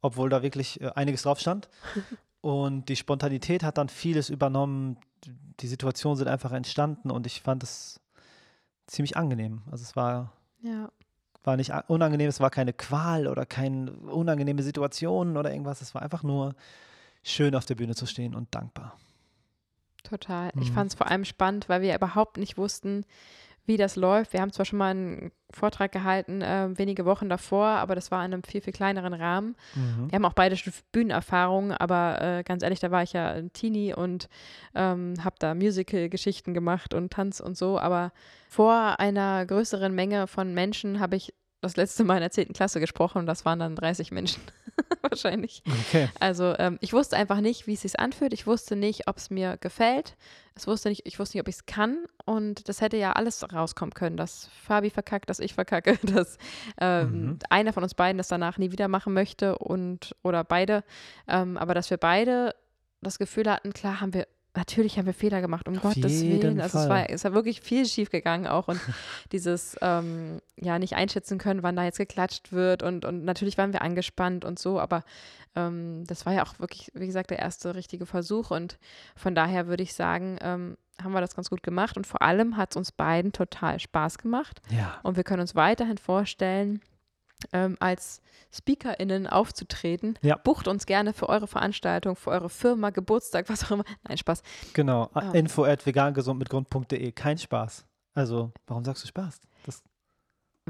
[0.00, 1.68] obwohl da wirklich äh, einiges drauf stand.
[2.40, 4.96] Und die Spontanität hat dann vieles übernommen.
[5.60, 8.00] Die Situationen sind einfach entstanden und ich fand es
[8.86, 9.62] ziemlich angenehm.
[9.70, 10.32] Also es war,
[10.62, 10.90] ja.
[11.44, 15.82] war nicht unangenehm, es war keine Qual oder keine unangenehme Situation oder irgendwas.
[15.82, 16.54] Es war einfach nur
[17.22, 18.96] schön auf der Bühne zu stehen und dankbar.
[20.04, 20.50] Total.
[20.60, 20.74] Ich mhm.
[20.74, 23.04] fand es vor allem spannend, weil wir überhaupt nicht wussten,
[23.68, 24.32] wie das läuft.
[24.32, 28.24] Wir haben zwar schon mal einen Vortrag gehalten, äh, wenige Wochen davor, aber das war
[28.24, 29.56] in einem viel, viel kleineren Rahmen.
[29.74, 30.10] Mhm.
[30.10, 30.56] Wir haben auch beide
[30.92, 34.28] Bühnenerfahrungen, aber äh, ganz ehrlich, da war ich ja ein Teenie und
[34.74, 37.78] ähm, habe da Musical-Geschichten gemacht und Tanz und so.
[37.78, 38.12] Aber
[38.48, 42.52] vor einer größeren Menge von Menschen habe ich das letzte Mal in der 10.
[42.52, 44.42] Klasse gesprochen und das waren dann 30 Menschen
[45.02, 45.62] wahrscheinlich.
[45.66, 46.08] Okay.
[46.20, 48.32] Also ähm, ich wusste einfach nicht, wie es sich anfühlt.
[48.32, 50.16] Ich wusste nicht, ob es mir gefällt.
[50.54, 51.98] Es wusste nicht, ich wusste nicht, ob ich es kann.
[52.24, 56.38] Und das hätte ja alles rauskommen können, dass Fabi verkackt, dass ich verkacke, dass
[56.80, 57.38] ähm, mhm.
[57.50, 60.84] einer von uns beiden das danach nie wieder machen möchte und oder beide.
[61.26, 62.54] Ähm, aber dass wir beide
[63.00, 64.26] das Gefühl hatten, klar haben wir
[64.58, 66.60] natürlich haben wir Fehler gemacht, um Auf Gottes Willen.
[66.60, 68.80] Also es war, es war wirklich viel schief gegangen auch und
[69.32, 73.72] dieses ähm, ja nicht einschätzen können, wann da jetzt geklatscht wird und, und natürlich waren
[73.72, 75.04] wir angespannt und so, aber
[75.54, 78.78] ähm, das war ja auch wirklich, wie gesagt, der erste richtige Versuch und
[79.14, 82.56] von daher würde ich sagen, ähm, haben wir das ganz gut gemacht und vor allem
[82.56, 84.98] hat es uns beiden total Spaß gemacht ja.
[85.04, 86.80] und wir können uns weiterhin vorstellen,
[87.52, 88.20] ähm, als
[88.52, 90.18] SpeakerInnen aufzutreten.
[90.22, 90.36] Ja.
[90.36, 93.84] Bucht uns gerne für eure Veranstaltung, für eure Firma, Geburtstag, was auch immer.
[94.06, 94.42] Nein, Spaß.
[94.72, 95.20] Genau, oh.
[95.32, 97.12] info at vegangesundmitgrund.de.
[97.12, 97.84] Kein Spaß.
[98.14, 99.40] Also, warum sagst du Spaß?
[99.64, 99.82] Das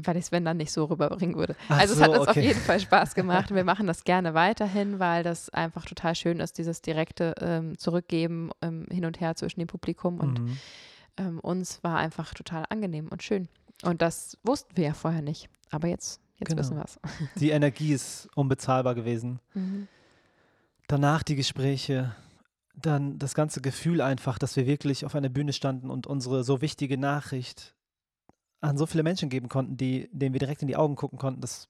[0.05, 1.55] weil ich es, wenn dann nicht so rüberbringen würde.
[1.67, 2.39] Ach also so, es hat uns okay.
[2.39, 3.53] auf jeden Fall Spaß gemacht.
[3.53, 8.51] Wir machen das gerne weiterhin, weil das einfach total schön ist, dieses direkte ähm, Zurückgeben
[8.61, 10.57] ähm, hin und her zwischen dem Publikum und mhm.
[11.17, 13.49] ähm, uns war einfach total angenehm und schön.
[13.83, 15.49] Und das wussten wir ja vorher nicht.
[15.71, 16.61] Aber jetzt Jetzt genau.
[16.61, 16.99] wissen wir es.
[17.35, 19.39] Die Energie ist unbezahlbar gewesen.
[19.53, 19.87] Mhm.
[20.87, 22.15] Danach die Gespräche,
[22.75, 26.61] dann das ganze Gefühl einfach, dass wir wirklich auf einer Bühne standen und unsere so
[26.61, 27.75] wichtige Nachricht
[28.61, 31.41] an so viele Menschen geben konnten, die, denen wir direkt in die Augen gucken konnten,
[31.41, 31.69] das ist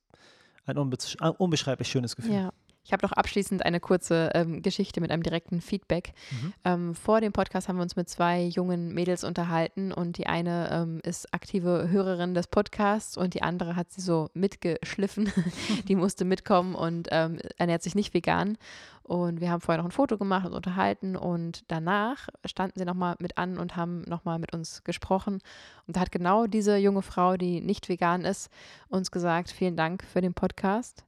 [0.65, 2.33] ein unbesch unbeschreiblich schönes Gefühl.
[2.33, 2.53] Ja.
[2.83, 6.13] Ich habe noch abschließend eine kurze ähm, Geschichte mit einem direkten Feedback.
[6.31, 6.53] Mhm.
[6.63, 10.69] Ähm, vor dem Podcast haben wir uns mit zwei jungen Mädels unterhalten und die eine
[10.71, 15.31] ähm, ist aktive Hörerin des Podcasts und die andere hat sie so mitgeschliffen.
[15.87, 18.57] die musste mitkommen und ähm, ernährt sich nicht vegan.
[19.03, 23.15] Und wir haben vorher noch ein Foto gemacht und unterhalten und danach standen sie nochmal
[23.19, 25.41] mit an und haben nochmal mit uns gesprochen.
[25.87, 28.51] Und da hat genau diese junge Frau, die nicht vegan ist,
[28.87, 31.05] uns gesagt, vielen Dank für den Podcast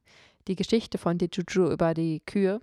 [0.48, 2.60] die Geschichte von Dijuju über die Kühe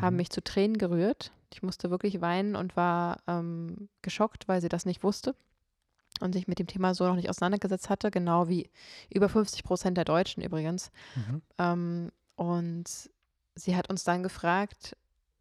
[0.00, 0.16] haben Mhm.
[0.18, 1.32] mich zu Tränen gerührt.
[1.52, 5.36] Ich musste wirklich weinen und war ähm, geschockt, weil sie das nicht wusste
[6.20, 8.70] und sich mit dem Thema so noch nicht auseinandergesetzt hatte, genau wie
[9.12, 10.90] über 50 Prozent der Deutschen übrigens.
[11.14, 11.42] Mhm.
[11.58, 12.84] Ähm, und
[13.54, 14.96] sie hat uns dann gefragt,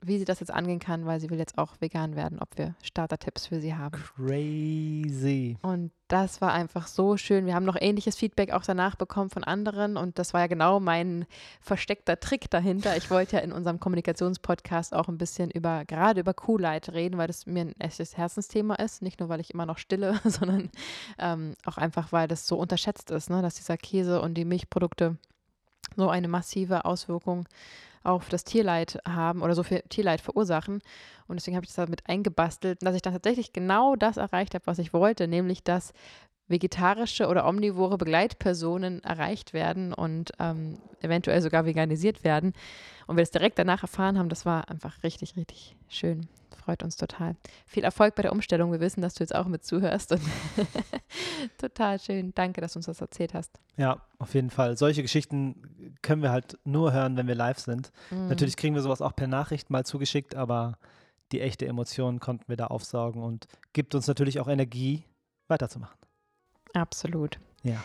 [0.06, 2.76] wie sie das jetzt angehen kann, weil sie will jetzt auch vegan werden, ob wir
[2.82, 4.02] Starter-Tipps für sie haben.
[4.16, 5.58] Crazy.
[5.62, 7.46] Und das war einfach so schön.
[7.46, 9.98] Wir haben noch ähnliches Feedback auch danach bekommen von anderen.
[9.98, 11.26] Und das war ja genau mein
[11.60, 12.96] versteckter Trick dahinter.
[12.98, 17.28] Ich wollte ja in unserem Kommunikationspodcast auch ein bisschen über, gerade über Kuhleid reden, weil
[17.28, 19.02] das mir ein echtes Herzensthema ist.
[19.02, 20.70] Nicht nur, weil ich immer noch stille, sondern
[21.18, 23.42] ähm, auch einfach, weil das so unterschätzt ist, ne?
[23.42, 25.18] dass dieser Käse und die Milchprodukte
[25.96, 27.48] so eine massive Auswirkung
[28.04, 30.82] auf das Tierleid haben oder so viel Tierleid verursachen.
[31.28, 34.68] Und deswegen habe ich das damit eingebastelt, dass ich dann tatsächlich genau das erreicht habe,
[34.68, 35.94] was ich wollte, nämlich dass
[36.54, 42.54] vegetarische oder omnivore Begleitpersonen erreicht werden und ähm, eventuell sogar veganisiert werden.
[43.08, 46.30] Und wir das direkt danach erfahren haben, das war einfach richtig, richtig schön.
[46.64, 47.36] Freut uns total.
[47.66, 48.72] Viel Erfolg bei der Umstellung.
[48.72, 50.14] Wir wissen, dass du jetzt auch mit zuhörst.
[50.14, 50.22] Und
[51.58, 52.32] total schön.
[52.36, 53.60] Danke, dass du uns das erzählt hast.
[53.76, 54.78] Ja, auf jeden Fall.
[54.78, 57.92] Solche Geschichten können wir halt nur hören, wenn wir live sind.
[58.12, 58.30] Mhm.
[58.30, 60.78] Natürlich kriegen wir sowas auch per Nachricht mal zugeschickt, aber
[61.34, 65.04] die echte Emotion konnten wir da aufsaugen und gibt uns natürlich auch Energie,
[65.48, 65.98] weiterzumachen.
[66.74, 67.40] Absolut.
[67.64, 67.84] Ja.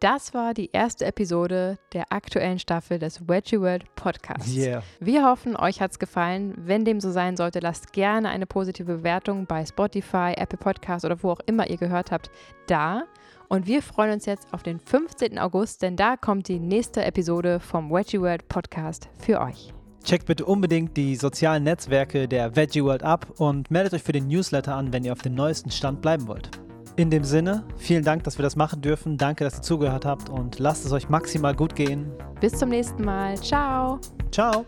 [0.00, 4.56] Das war die erste Episode der aktuellen Staffel des Wedgie World Podcasts.
[4.56, 4.82] Yeah.
[4.98, 6.54] Wir hoffen, euch hat es gefallen.
[6.56, 11.22] Wenn dem so sein sollte, lasst gerne eine positive Bewertung bei Spotify, Apple Podcasts oder
[11.22, 12.30] wo auch immer ihr gehört habt
[12.66, 13.04] da.
[13.50, 15.38] Und wir freuen uns jetzt auf den 15.
[15.38, 19.74] August, denn da kommt die nächste Episode vom Wedgie World Podcast für euch.
[20.02, 24.28] Checkt bitte unbedingt die sozialen Netzwerke der Veggie World ab und meldet euch für den
[24.28, 26.48] Newsletter an, wenn ihr auf dem neuesten Stand bleiben wollt.
[26.96, 29.16] In dem Sinne, vielen Dank, dass wir das machen dürfen.
[29.16, 32.10] Danke, dass ihr zugehört habt und lasst es euch maximal gut gehen.
[32.40, 33.36] Bis zum nächsten Mal.
[33.36, 33.98] Ciao.
[34.30, 34.66] Ciao.